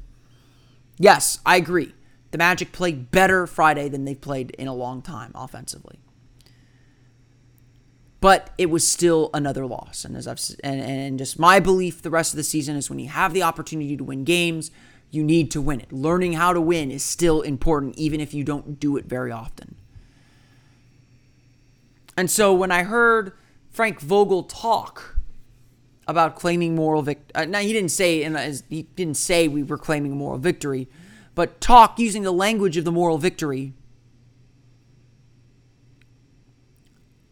Yes, 0.98 1.40
I 1.44 1.56
agree. 1.56 1.94
The 2.30 2.38
Magic 2.38 2.70
played 2.70 3.10
better 3.10 3.48
Friday 3.48 3.88
than 3.88 4.04
they've 4.04 4.20
played 4.20 4.50
in 4.52 4.68
a 4.68 4.74
long 4.74 5.02
time 5.02 5.32
offensively. 5.34 5.98
But 8.20 8.50
it 8.56 8.66
was 8.66 8.86
still 8.86 9.30
another 9.34 9.66
loss. 9.66 10.04
And 10.04 10.16
as 10.16 10.28
I've 10.28 10.40
and, 10.62 10.80
and 10.80 11.18
just 11.18 11.40
my 11.40 11.58
belief 11.58 12.00
the 12.00 12.10
rest 12.10 12.32
of 12.32 12.36
the 12.36 12.44
season 12.44 12.76
is 12.76 12.88
when 12.88 13.00
you 13.00 13.08
have 13.08 13.32
the 13.32 13.42
opportunity 13.42 13.96
to 13.96 14.04
win 14.04 14.22
games, 14.22 14.70
you 15.10 15.24
need 15.24 15.50
to 15.50 15.60
win 15.60 15.80
it. 15.80 15.92
Learning 15.92 16.34
how 16.34 16.52
to 16.52 16.60
win 16.60 16.92
is 16.92 17.02
still 17.02 17.40
important, 17.40 17.98
even 17.98 18.20
if 18.20 18.32
you 18.32 18.44
don't 18.44 18.78
do 18.78 18.96
it 18.96 19.06
very 19.06 19.32
often. 19.32 19.74
And 22.16 22.30
so 22.30 22.54
when 22.54 22.70
I 22.70 22.84
heard 22.84 23.32
Frank 23.70 24.00
Vogel 24.00 24.42
talk 24.42 25.16
about 26.06 26.36
claiming 26.36 26.74
moral 26.74 27.02
victory. 27.02 27.34
Uh, 27.34 27.44
now 27.44 27.60
he 27.60 27.72
didn't 27.72 27.90
say, 27.90 28.22
and 28.22 28.62
he 28.68 28.82
didn't 28.82 29.16
say 29.16 29.46
we 29.46 29.62
were 29.62 29.78
claiming 29.78 30.16
moral 30.16 30.38
victory, 30.38 30.88
but 31.34 31.60
talk 31.60 31.98
using 31.98 32.22
the 32.22 32.32
language 32.32 32.76
of 32.76 32.84
the 32.84 32.92
moral 32.92 33.18
victory. 33.18 33.74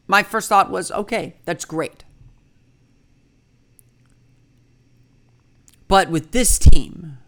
My 0.07 0.23
first 0.23 0.49
thought 0.49 0.71
was, 0.71 0.93
okay, 0.93 1.37
that's 1.45 1.65
great. 1.65 2.05
But 5.89 6.11
with 6.11 6.33
this 6.33 6.59
team, 6.59 7.19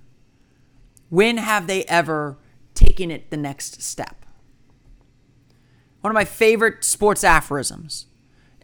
when 1.08 1.38
have 1.38 1.66
they 1.66 1.84
ever 1.84 2.36
taken 2.74 3.10
it 3.10 3.30
the 3.30 3.36
next 3.36 3.82
step? 3.82 4.26
One 6.00 6.10
of 6.10 6.14
my 6.14 6.24
favorite 6.24 6.84
sports 6.84 7.24
aphorisms 7.24 8.06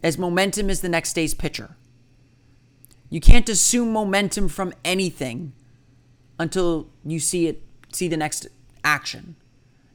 as 0.03 0.17
momentum 0.17 0.69
is 0.69 0.81
the 0.81 0.89
next 0.89 1.13
day's 1.13 1.33
pitcher. 1.33 1.75
You 3.09 3.19
can't 3.21 3.47
assume 3.49 3.91
momentum 3.91 4.47
from 4.47 4.73
anything 4.83 5.53
until 6.39 6.87
you 7.05 7.19
see 7.19 7.47
it 7.47 7.61
see 7.91 8.07
the 8.07 8.17
next 8.17 8.47
action. 8.83 9.35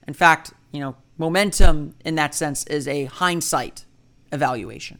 In 0.08 0.14
fact, 0.14 0.52
you 0.72 0.80
know, 0.80 0.96
momentum 1.18 1.94
in 2.04 2.14
that 2.14 2.34
sense 2.34 2.64
is 2.66 2.88
a 2.88 3.04
hindsight 3.04 3.84
evaluation. 4.32 4.98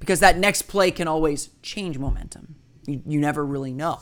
Because 0.00 0.20
that 0.20 0.36
next 0.38 0.62
play 0.62 0.90
can 0.90 1.08
always 1.08 1.50
change 1.62 1.98
momentum. 1.98 2.56
You, 2.86 3.02
you 3.06 3.20
never 3.20 3.44
really 3.44 3.72
know. 3.72 4.00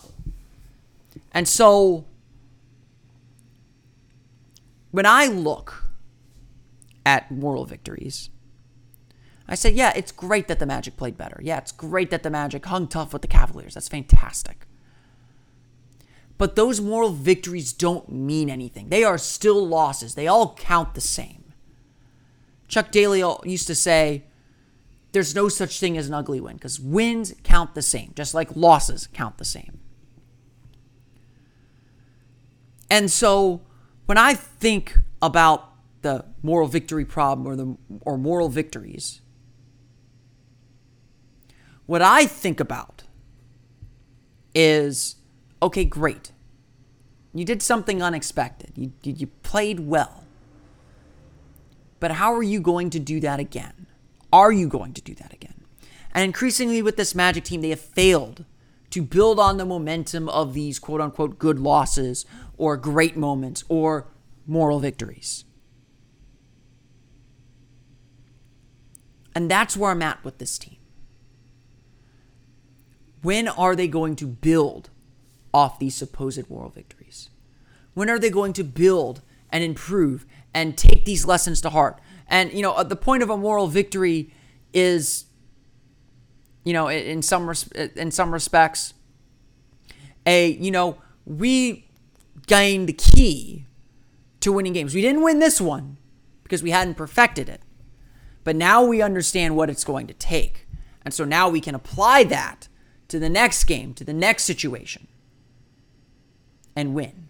And 1.33 1.47
so 1.49 2.07
when 4.91 5.07
I 5.07 5.27
look 5.27 5.84
at 7.07 7.31
moral 7.31 7.65
victories, 7.65 8.31
I 9.47 9.55
said, 9.55 9.75
yeah, 9.75 9.93
it's 9.95 10.13
great 10.13 10.49
that 10.49 10.59
the 10.59 10.67
Magic 10.67 10.97
played 10.97 11.19
better. 11.19 11.41
Yeah, 11.43 11.59
it's 11.59 11.73
great 11.73 12.11
that 12.11 12.23
the 12.23 12.31
Magic 12.31 12.65
hung 12.65 12.89
tough 12.89 13.13
with 13.13 13.23
the 13.23 13.29
Cavaliers. 13.29 13.75
That's 13.75 13.89
fantastic. 13.89 14.67
But 16.39 16.57
those 16.57 16.81
moral 16.81 17.11
victories 17.11 17.73
don't 17.73 18.09
mean 18.11 18.49
anything. 18.49 18.89
They 18.89 19.05
are 19.05 19.19
still 19.19 19.67
losses. 19.67 20.15
They 20.15 20.27
all 20.27 20.55
count 20.55 20.95
the 20.95 21.01
same. 21.01 21.45
Chuck 22.69 22.91
Daly 22.91 23.23
used 23.45 23.67
to 23.67 23.75
say, 23.75 24.25
there's 25.13 25.35
no 25.35 25.49
such 25.49 25.79
thing 25.79 25.97
as 25.97 26.09
an 26.09 26.15
ugly 26.15 26.41
win 26.41 26.57
because 26.57 26.81
wins 26.81 27.35
count 27.45 27.75
the 27.75 27.83
same, 27.83 28.13
just 28.17 28.35
like 28.35 28.57
losses 28.57 29.07
count 29.13 29.39
the 29.39 29.45
same. 29.45 29.79
And 32.91 33.11
so 33.11 33.61
when 34.07 34.19
I 34.19 34.35
think 34.35 34.99
about 35.23 35.74
the 36.05 36.25
moral 36.43 36.69
victory 36.69 37.05
problem 37.05 37.49
or 37.49 37.57
the 37.57 37.77
or 38.03 38.17
moral 38.17 38.49
victories, 38.49 39.21
what 41.87 42.01
I 42.01 42.27
think 42.27 42.61
about 42.61 43.03
is 44.55 45.17
okay, 45.61 45.85
great. 45.85 46.31
You 47.35 47.45
did 47.45 47.63
something 47.63 48.01
unexpected. 48.01 48.73
You, 48.77 48.93
you 49.03 49.27
played 49.43 49.81
well. 49.81 50.23
But 51.99 52.13
how 52.13 52.33
are 52.33 52.43
you 52.43 52.61
going 52.61 52.91
to 52.91 53.01
do 53.01 53.19
that 53.21 53.41
again? 53.41 53.87
Are 54.33 54.53
you 54.53 54.69
going 54.69 54.93
to 54.93 55.03
do 55.03 55.15
that 55.15 55.33
again? 55.33 55.65
And 56.13 56.23
increasingly 56.23 56.83
with 56.83 56.97
this 56.97 57.15
Magic 57.15 57.45
team, 57.45 57.61
they 57.61 57.71
have 57.71 57.81
failed 57.81 58.45
to 58.91 59.03
build 59.03 59.41
on 59.41 59.57
the 59.57 59.65
momentum 59.65 60.29
of 60.29 60.55
these 60.55 60.79
quote 60.79 61.01
unquote 61.01 61.39
good 61.39 61.59
losses 61.59 62.25
or 62.57 62.77
great 62.77 63.17
moments 63.17 63.65
or 63.69 64.07
moral 64.47 64.79
victories. 64.79 65.45
And 69.35 69.51
that's 69.51 69.77
where 69.77 69.91
I'm 69.91 70.03
at 70.03 70.23
with 70.25 70.39
this 70.39 70.59
team. 70.59 70.77
When 73.23 73.49
are 73.49 73.75
they 73.75 73.89
going 73.89 74.17
to 74.17 74.27
build 74.27 74.91
off 75.53 75.79
these 75.79 75.95
supposed 75.95 76.49
moral 76.51 76.71
victories? 76.71 77.31
When 77.95 78.11
are 78.11 78.19
they 78.19 78.31
going 78.31 78.53
to 78.55 78.65
build 78.65 79.23
and 79.51 79.65
improve 79.65 80.27
and 80.53 80.77
take 80.77 81.05
these 81.05 81.25
lessons 81.25 81.61
to 81.63 81.71
heart? 81.71 82.01
And, 82.29 82.53
you 82.53 82.63
know, 82.63 82.73
uh, 82.73 82.83
the 82.83 82.97
point 82.97 83.23
of 83.23 83.31
a 83.31 83.37
moral 83.37 83.67
victory 83.67 84.33
is, 84.73 85.25
you 86.65 86.73
know, 86.73 86.89
in 86.89 87.23
some, 87.23 87.53
in 87.97 88.11
some 88.11 88.33
respects, 88.33 88.95
a, 90.27 90.51
you 90.53 90.71
know, 90.71 90.99
we 91.25 91.89
gained 92.47 92.89
the 92.89 92.93
key 92.93 93.67
to 94.41 94.53
winning 94.53 94.73
games. 94.73 94.95
We 94.95 95.03
didn't 95.03 95.23
win 95.23 95.39
this 95.39 95.61
one 95.61 95.99
because 96.43 96.63
we 96.63 96.71
hadn't 96.71 96.95
perfected 96.95 97.49
it. 97.49 97.63
But 98.45 98.57
now 98.57 98.85
we 98.85 99.03
understand 99.03 99.57
what 99.57 99.71
it's 99.71 99.85
going 99.85 100.07
to 100.07 100.15
take. 100.15 100.69
And 101.03 101.13
so 101.13 101.25
now 101.25 101.49
we 101.49 101.61
can 101.61 101.75
apply 101.75 102.25
that 102.25 102.69
to 103.09 103.19
the 103.19 103.29
next 103.29 103.65
game, 103.65 103.95
to 103.95 104.05
the 104.05 104.13
next 104.13 104.45
situation, 104.45 105.09
and 106.77 106.95
win. 106.95 107.29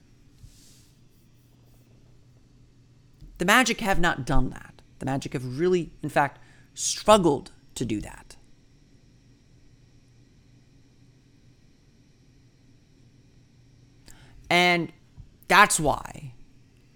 The 3.38 3.44
Magic 3.44 3.80
have 3.80 4.00
not 4.00 4.24
done 4.24 4.50
that. 4.50 4.82
The 4.98 5.06
Magic 5.06 5.32
have 5.32 5.58
really, 5.58 5.90
in 6.02 6.08
fact, 6.08 6.38
struggled 6.74 7.50
to 7.74 7.84
do 7.84 8.00
that. 8.00 8.36
And 14.48 14.92
that's 15.48 15.80
why 15.80 16.34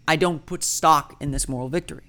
I 0.06 0.16
don't 0.16 0.46
put 0.46 0.62
stock 0.62 1.16
in 1.20 1.32
this 1.32 1.48
moral 1.48 1.68
victory. 1.68 2.07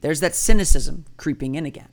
There's 0.00 0.20
that 0.20 0.34
cynicism 0.34 1.06
creeping 1.16 1.54
in 1.54 1.66
again. 1.66 1.88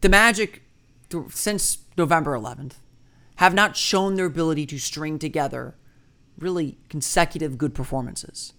The 0.00 0.08
Magic, 0.08 0.62
since 1.30 1.78
November 1.96 2.32
11th, 2.32 2.74
have 3.36 3.54
not 3.54 3.76
shown 3.76 4.14
their 4.14 4.26
ability 4.26 4.66
to 4.66 4.78
string 4.78 5.18
together 5.18 5.74
really 6.38 6.78
consecutive 6.88 7.58
good 7.58 7.74
performances. 7.74 8.52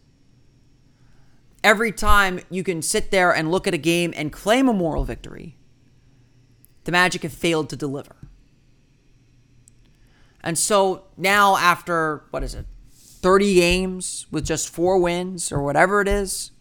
Every 1.63 1.91
time 1.91 2.41
you 2.49 2.63
can 2.63 2.81
sit 2.81 3.11
there 3.11 3.31
and 3.33 3.51
look 3.51 3.67
at 3.67 3.73
a 3.73 3.77
game 3.77 4.13
and 4.15 4.31
claim 4.31 4.69
a 4.69 4.73
moral 4.73 5.03
victory, 5.03 5.57
the 6.85 6.91
Magic 6.91 7.23
have 7.23 7.33
failed 7.33 7.69
to 7.69 7.75
deliver. 7.75 8.15
And 10.41 10.57
so 10.57 11.03
now, 11.17 11.57
after 11.57 12.23
what 12.29 12.43
is 12.43 12.55
it, 12.55 12.65
30 13.21 13.55
games 13.55 14.25
with 14.31 14.45
just 14.45 14.69
four 14.69 14.97
wins 14.97 15.51
or 15.51 15.61
whatever 15.61 16.01
it 16.01 16.07
is, 16.07 16.51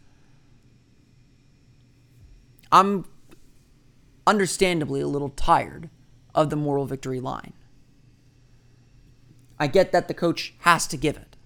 I'm 2.72 3.06
understandably 4.26 5.00
a 5.00 5.06
little 5.06 5.30
tired 5.30 5.88
of 6.34 6.50
the 6.50 6.56
moral 6.56 6.84
victory 6.84 7.20
line. 7.20 7.52
I 9.58 9.66
get 9.66 9.92
that 9.92 10.08
the 10.08 10.14
coach 10.14 10.54
has 10.60 10.86
to 10.88 10.96
give 10.96 11.16
it. 11.16 11.36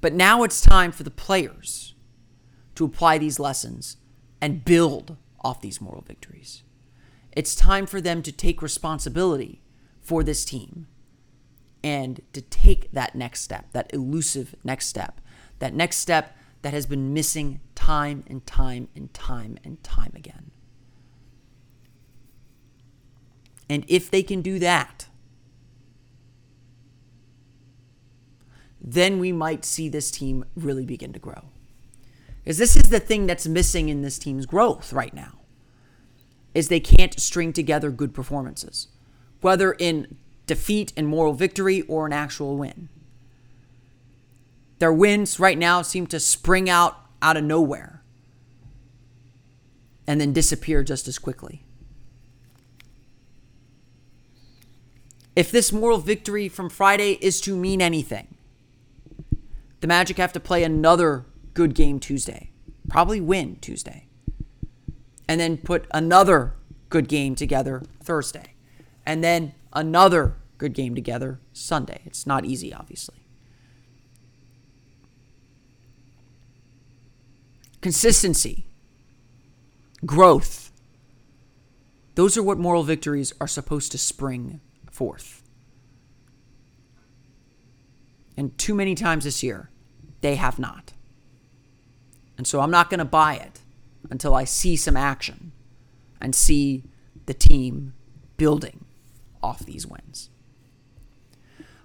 But 0.00 0.12
now 0.12 0.42
it's 0.42 0.60
time 0.60 0.92
for 0.92 1.02
the 1.02 1.10
players 1.10 1.94
to 2.74 2.84
apply 2.84 3.18
these 3.18 3.38
lessons 3.40 3.96
and 4.40 4.64
build 4.64 5.16
off 5.42 5.60
these 5.60 5.80
moral 5.80 6.02
victories. 6.02 6.62
It's 7.32 7.54
time 7.54 7.86
for 7.86 8.00
them 8.00 8.22
to 8.22 8.32
take 8.32 8.60
responsibility 8.62 9.62
for 10.00 10.22
this 10.22 10.44
team 10.44 10.86
and 11.84 12.22
to 12.32 12.40
take 12.40 12.90
that 12.92 13.14
next 13.14 13.42
step, 13.42 13.70
that 13.72 13.92
elusive 13.92 14.56
next 14.64 14.86
step, 14.86 15.20
that 15.58 15.74
next 15.74 15.98
step 15.98 16.34
that 16.62 16.72
has 16.72 16.86
been 16.86 17.12
missing 17.12 17.60
time 17.74 18.24
and 18.26 18.44
time 18.46 18.88
and 18.96 19.12
time 19.12 19.58
and 19.62 19.84
time 19.84 20.12
again. 20.16 20.50
And 23.68 23.84
if 23.86 24.10
they 24.10 24.22
can 24.22 24.40
do 24.40 24.58
that, 24.60 25.08
then 28.80 29.18
we 29.18 29.30
might 29.30 29.64
see 29.64 29.90
this 29.90 30.10
team 30.10 30.46
really 30.56 30.86
begin 30.86 31.12
to 31.12 31.18
grow. 31.18 31.50
Because 32.42 32.56
this 32.56 32.76
is 32.76 32.84
the 32.84 33.00
thing 33.00 33.26
that's 33.26 33.46
missing 33.46 33.90
in 33.90 34.00
this 34.00 34.18
team's 34.18 34.46
growth 34.46 34.90
right 34.92 35.12
now. 35.12 35.40
Is 36.54 36.68
they 36.68 36.80
can't 36.80 37.18
string 37.20 37.52
together 37.52 37.90
good 37.90 38.14
performances, 38.14 38.88
whether 39.42 39.72
in 39.72 40.16
defeat 40.46 40.92
and 40.96 41.08
moral 41.08 41.32
victory 41.32 41.82
or 41.82 42.06
an 42.06 42.12
actual 42.12 42.56
win. 42.56 42.88
Their 44.78 44.92
wins 44.92 45.40
right 45.40 45.56
now 45.56 45.82
seem 45.82 46.06
to 46.08 46.20
spring 46.20 46.68
out 46.68 46.98
out 47.22 47.36
of 47.36 47.44
nowhere 47.44 48.02
and 50.06 50.20
then 50.20 50.32
disappear 50.32 50.82
just 50.82 51.08
as 51.08 51.18
quickly. 51.18 51.64
If 55.34 55.50
this 55.50 55.72
moral 55.72 55.98
victory 55.98 56.48
from 56.48 56.68
Friday 56.68 57.18
is 57.20 57.40
to 57.42 57.56
mean 57.56 57.82
anything, 57.82 58.36
the 59.80 59.86
Magic 59.86 60.18
have 60.18 60.32
to 60.34 60.40
play 60.40 60.62
another 60.62 61.24
good 61.54 61.74
game 61.74 61.98
Tuesday, 61.98 62.50
probably 62.88 63.20
win 63.20 63.56
Tuesday, 63.60 64.06
and 65.26 65.40
then 65.40 65.56
put 65.56 65.86
another 65.92 66.54
good 66.88 67.08
game 67.08 67.34
together 67.34 67.82
Thursday, 68.02 68.54
and 69.04 69.24
then 69.24 69.54
another 69.74 70.36
good 70.58 70.72
game 70.72 70.94
together 70.94 71.40
Sunday. 71.52 72.02
It's 72.04 72.26
not 72.26 72.44
easy, 72.44 72.72
obviously. 72.72 73.16
Consistency, 77.80 78.66
growth. 80.06 80.72
Those 82.14 82.38
are 82.38 82.42
what 82.42 82.58
moral 82.58 82.82
victories 82.82 83.32
are 83.40 83.48
supposed 83.48 83.92
to 83.92 83.98
spring 83.98 84.60
forth. 84.90 85.42
And 88.36 88.56
too 88.56 88.74
many 88.74 88.94
times 88.94 89.24
this 89.24 89.42
year, 89.42 89.70
they 90.20 90.36
have 90.36 90.58
not. 90.58 90.92
And 92.38 92.46
so 92.46 92.60
I'm 92.60 92.70
not 92.70 92.90
going 92.90 92.98
to 92.98 93.04
buy 93.04 93.34
it 93.34 93.60
until 94.10 94.34
I 94.34 94.44
see 94.44 94.76
some 94.76 94.96
action 94.96 95.52
and 96.20 96.34
see 96.34 96.84
the 97.26 97.34
team 97.34 97.94
building 98.36 98.84
off 99.44 99.58
these 99.60 99.86
wins. 99.86 100.30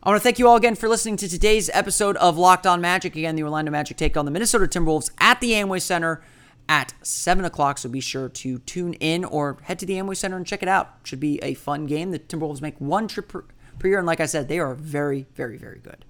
I 0.02 0.10
want 0.10 0.22
to 0.22 0.24
thank 0.24 0.40
you 0.40 0.48
all 0.48 0.56
again 0.56 0.76
for 0.76 0.88
listening 0.88 1.18
to 1.18 1.28
today's 1.28 1.70
episode 1.74 2.16
of 2.18 2.38
Locked 2.38 2.66
On 2.66 2.80
Magic. 2.80 3.18
Again, 3.18 3.36
the 3.36 3.44
Orlando 3.44 3.70
Magic 3.70 3.98
take 3.98 4.16
on 4.16 4.24
the 4.24 4.32
Minnesota 4.32 4.66
Timberwolves 4.66 5.12
at 5.20 5.42
the 5.42 5.52
Amway 5.52 5.82
Center 5.82 6.24
at 6.70 6.94
7 7.02 7.44
o'clock. 7.44 7.78
So 7.78 7.90
be 7.90 8.00
sure 8.00 8.30
to 8.30 8.60
tune 8.60 8.94
in 8.94 9.26
or 9.26 9.58
head 9.64 9.78
to 9.80 9.86
the 9.86 9.96
Amway 9.96 10.16
Center 10.16 10.38
and 10.38 10.48
check 10.48 10.64
it 10.64 10.70
out. 10.70 11.00
Should 11.04 11.20
be 11.20 11.38
a 11.44 11.54
fun 11.54 11.86
game. 11.86 12.12
The 12.12 12.20
Timberwolves 12.20 12.62
make 12.62 12.80
one 12.80 13.10
trip 13.10 13.28
per, 13.28 13.44
per 13.78 13.90
year. 13.90 13.98
And 13.98 14.08
like 14.08 14.22
I 14.22 14.26
said, 14.26 14.48
they 14.48 14.60
are 14.60 14.74
very, 14.74 15.28
very, 15.36 15.58
very 15.58 15.80
good. 15.80 16.06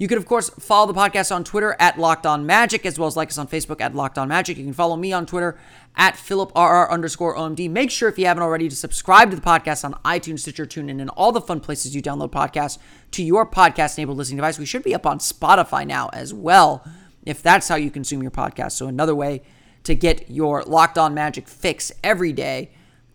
You 0.00 0.06
can, 0.06 0.16
of 0.16 0.26
course, 0.26 0.48
follow 0.50 0.86
the 0.86 0.98
podcast 0.98 1.34
on 1.34 1.42
Twitter 1.42 1.74
at 1.80 1.98
Locked 1.98 2.24
On 2.24 2.46
Magic, 2.46 2.86
as 2.86 3.00
well 3.00 3.08
as 3.08 3.16
like 3.16 3.30
us 3.30 3.38
on 3.38 3.48
Facebook 3.48 3.80
at 3.80 3.96
Locked 3.96 4.16
On 4.16 4.28
Magic. 4.28 4.56
You 4.56 4.62
can 4.62 4.72
follow 4.72 4.96
me 4.96 5.12
on 5.12 5.26
Twitter 5.26 5.58
at 5.96 6.14
PhilipRR 6.14 6.88
underscore 6.88 7.36
OMD. 7.36 7.68
Make 7.68 7.90
sure, 7.90 8.08
if 8.08 8.16
you 8.16 8.26
haven't 8.26 8.44
already, 8.44 8.68
to 8.68 8.76
subscribe 8.76 9.30
to 9.30 9.36
the 9.36 9.42
podcast 9.42 9.84
on 9.84 9.94
iTunes, 10.04 10.38
Stitcher, 10.38 10.66
TuneIn, 10.66 11.00
and 11.00 11.10
all 11.10 11.32
the 11.32 11.40
fun 11.40 11.58
places 11.58 11.96
you 11.96 12.00
download 12.00 12.30
podcasts 12.30 12.78
to 13.10 13.24
your 13.24 13.44
podcast-enabled 13.44 14.16
listening 14.16 14.36
device. 14.36 14.56
We 14.56 14.66
should 14.66 14.84
be 14.84 14.94
up 14.94 15.04
on 15.04 15.18
Spotify 15.18 15.84
now 15.84 16.10
as 16.12 16.32
well, 16.32 16.86
if 17.26 17.42
that's 17.42 17.66
how 17.66 17.74
you 17.74 17.90
consume 17.90 18.22
your 18.22 18.30
podcast. 18.30 18.72
So 18.72 18.86
another 18.86 19.16
way 19.16 19.42
to 19.82 19.96
get 19.96 20.30
your 20.30 20.62
Locked 20.62 20.98
On 20.98 21.12
Magic 21.12 21.48
fix 21.48 21.90
every 22.04 22.32
day 22.32 22.70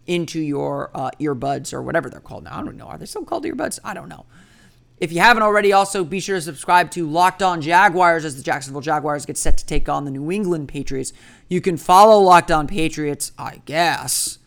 into 0.05 0.41
your 0.41 0.91
uh, 0.93 1.11
earbuds 1.17 1.71
or 1.71 1.81
whatever 1.81 2.09
they're 2.09 2.19
called 2.19 2.43
now. 2.43 2.59
I 2.59 2.63
don't 2.63 2.75
know. 2.75 2.87
Are 2.87 2.97
they 2.97 3.05
still 3.05 3.23
called 3.23 3.45
earbuds? 3.45 3.79
I 3.85 3.93
don't 3.93 4.09
know. 4.09 4.25
If 5.03 5.11
you 5.11 5.19
haven't 5.19 5.43
already, 5.43 5.73
also 5.73 6.05
be 6.05 6.21
sure 6.21 6.37
to 6.37 6.41
subscribe 6.41 6.89
to 6.91 7.05
Locked 7.05 7.43
On 7.43 7.59
Jaguars 7.59 8.23
as 8.23 8.37
the 8.37 8.41
Jacksonville 8.41 8.79
Jaguars 8.79 9.25
get 9.25 9.37
set 9.37 9.57
to 9.57 9.65
take 9.65 9.89
on 9.89 10.05
the 10.05 10.11
New 10.11 10.31
England 10.31 10.69
Patriots. 10.69 11.11
You 11.49 11.59
can 11.59 11.75
follow 11.75 12.21
Locked 12.21 12.51
On 12.51 12.67
Patriots, 12.67 13.33
I 13.37 13.59
guess, 13.65 14.37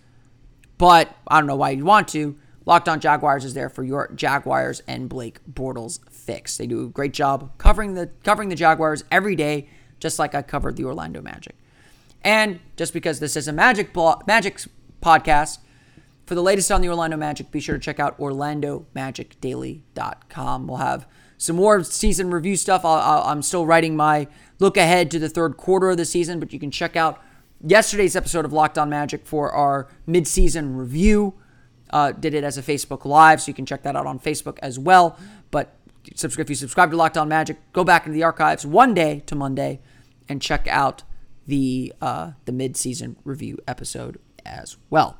but 0.78 1.14
I 1.28 1.40
don't 1.40 1.46
know 1.46 1.56
why 1.56 1.72
you'd 1.72 1.84
want 1.84 2.08
to. 2.08 2.38
Locked 2.64 2.88
On 2.88 3.00
Jaguars 3.00 3.44
is 3.44 3.52
there 3.52 3.68
for 3.68 3.84
your 3.84 4.10
Jaguars 4.14 4.80
and 4.88 5.10
Blake 5.10 5.40
Bortles 5.44 6.00
fix. 6.10 6.56
They 6.56 6.66
do 6.66 6.86
a 6.86 6.88
great 6.88 7.12
job 7.12 7.50
covering 7.58 7.92
the 7.92 8.08
covering 8.24 8.48
the 8.48 8.56
Jaguars 8.56 9.04
every 9.10 9.36
day, 9.36 9.68
just 10.00 10.18
like 10.18 10.34
I 10.34 10.40
covered 10.40 10.76
the 10.76 10.86
Orlando 10.86 11.20
Magic. 11.20 11.54
And 12.24 12.60
just 12.78 12.94
because 12.94 13.20
this 13.20 13.36
is 13.36 13.46
a 13.46 13.52
Magic 13.52 13.94
Magic 14.26 14.62
podcast, 15.02 15.58
for 16.26 16.34
the 16.34 16.42
latest 16.42 16.70
on 16.72 16.82
the 16.82 16.88
Orlando 16.88 17.16
Magic, 17.16 17.50
be 17.50 17.60
sure 17.60 17.76
to 17.76 17.80
check 17.80 17.98
out 18.00 18.18
OrlandoMagicDaily.com. 18.18 20.66
We'll 20.66 20.78
have 20.78 21.06
some 21.38 21.56
more 21.56 21.84
season 21.84 22.30
review 22.30 22.56
stuff. 22.56 22.82
i 22.84 23.30
am 23.30 23.42
still 23.42 23.64
writing 23.64 23.96
my 23.96 24.26
look 24.58 24.76
ahead 24.76 25.10
to 25.12 25.18
the 25.18 25.28
third 25.28 25.56
quarter 25.56 25.90
of 25.90 25.96
the 25.96 26.04
season, 26.04 26.40
but 26.40 26.52
you 26.52 26.58
can 26.58 26.72
check 26.72 26.96
out 26.96 27.22
yesterday's 27.64 28.16
episode 28.16 28.44
of 28.44 28.52
Locked 28.52 28.76
On 28.76 28.90
Magic 28.90 29.24
for 29.24 29.52
our 29.52 29.86
midseason 30.08 30.76
review. 30.76 31.34
Uh, 31.90 32.10
did 32.10 32.34
it 32.34 32.42
as 32.42 32.58
a 32.58 32.62
Facebook 32.62 33.04
Live, 33.04 33.40
so 33.40 33.46
you 33.48 33.54
can 33.54 33.64
check 33.64 33.84
that 33.84 33.94
out 33.94 34.06
on 34.06 34.18
Facebook 34.18 34.58
as 34.60 34.76
well. 34.78 35.16
But 35.52 35.76
subscribe 36.16 36.46
if 36.46 36.50
you 36.50 36.56
subscribe 36.56 36.90
to 36.90 36.96
Locked 36.96 37.16
On 37.16 37.28
Magic, 37.28 37.58
go 37.72 37.84
back 37.84 38.06
into 38.06 38.14
the 38.14 38.24
archives 38.24 38.66
one 38.66 38.94
day 38.94 39.22
to 39.26 39.36
Monday 39.36 39.78
and 40.28 40.42
check 40.42 40.66
out 40.68 41.04
the 41.46 41.92
uh, 42.00 42.32
the 42.44 42.52
midseason 42.52 43.14
review 43.24 43.58
episode 43.68 44.18
as 44.44 44.76
well. 44.90 45.18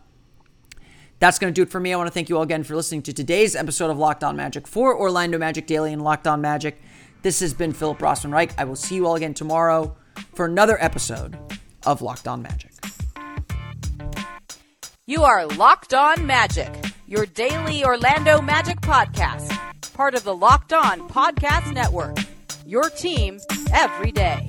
That's 1.19 1.39
going 1.39 1.53
to 1.53 1.59
do 1.59 1.63
it 1.63 1.71
for 1.71 1.81
me. 1.81 1.93
I 1.93 1.97
want 1.97 2.09
to 2.09 2.13
thank 2.13 2.29
you 2.29 2.37
all 2.37 2.43
again 2.43 2.63
for 2.63 2.77
listening 2.77 3.03
to 3.03 3.13
today's 3.13 3.57
episode 3.57 3.91
of 3.91 3.99
Locked 3.99 4.23
On 4.23 4.37
Magic 4.37 4.67
for 4.67 4.99
Orlando 4.99 5.39
Magic 5.39 5.67
Daily 5.67 5.93
and 5.93 6.03
Locked 6.03 6.27
On 6.27 6.41
Magic. 6.41 6.81
This 7.23 7.41
has 7.41 7.55
been 7.55 7.73
Philip 7.73 7.99
Rossman 7.99 8.33
Reich. 8.33 8.53
I 8.59 8.65
will 8.65 8.77
see 8.77 8.97
you 8.97 9.07
all 9.07 9.17
again 9.17 9.35
tomorrow 9.35 9.97
for 10.35 10.45
another 10.45 10.77
episode 10.83 11.39
of 11.87 12.03
Locked 12.03 12.29
On 12.29 12.43
Magic. 12.43 12.73
You 15.07 15.23
are 15.23 15.47
Locked 15.47 15.95
On 15.95 16.27
Magic, 16.27 16.73
your 17.07 17.27
daily 17.27 17.85
Orlando 17.85 18.43
Magic 18.43 18.81
podcast, 18.81 19.57
part 19.95 20.15
of 20.15 20.25
the 20.25 20.35
Locked 20.35 20.73
On 20.73 21.09
Podcast 21.09 21.73
Network. 21.73 22.19
Your 22.67 22.91
team 22.91 23.39
every 23.73 24.11
day. 24.11 24.49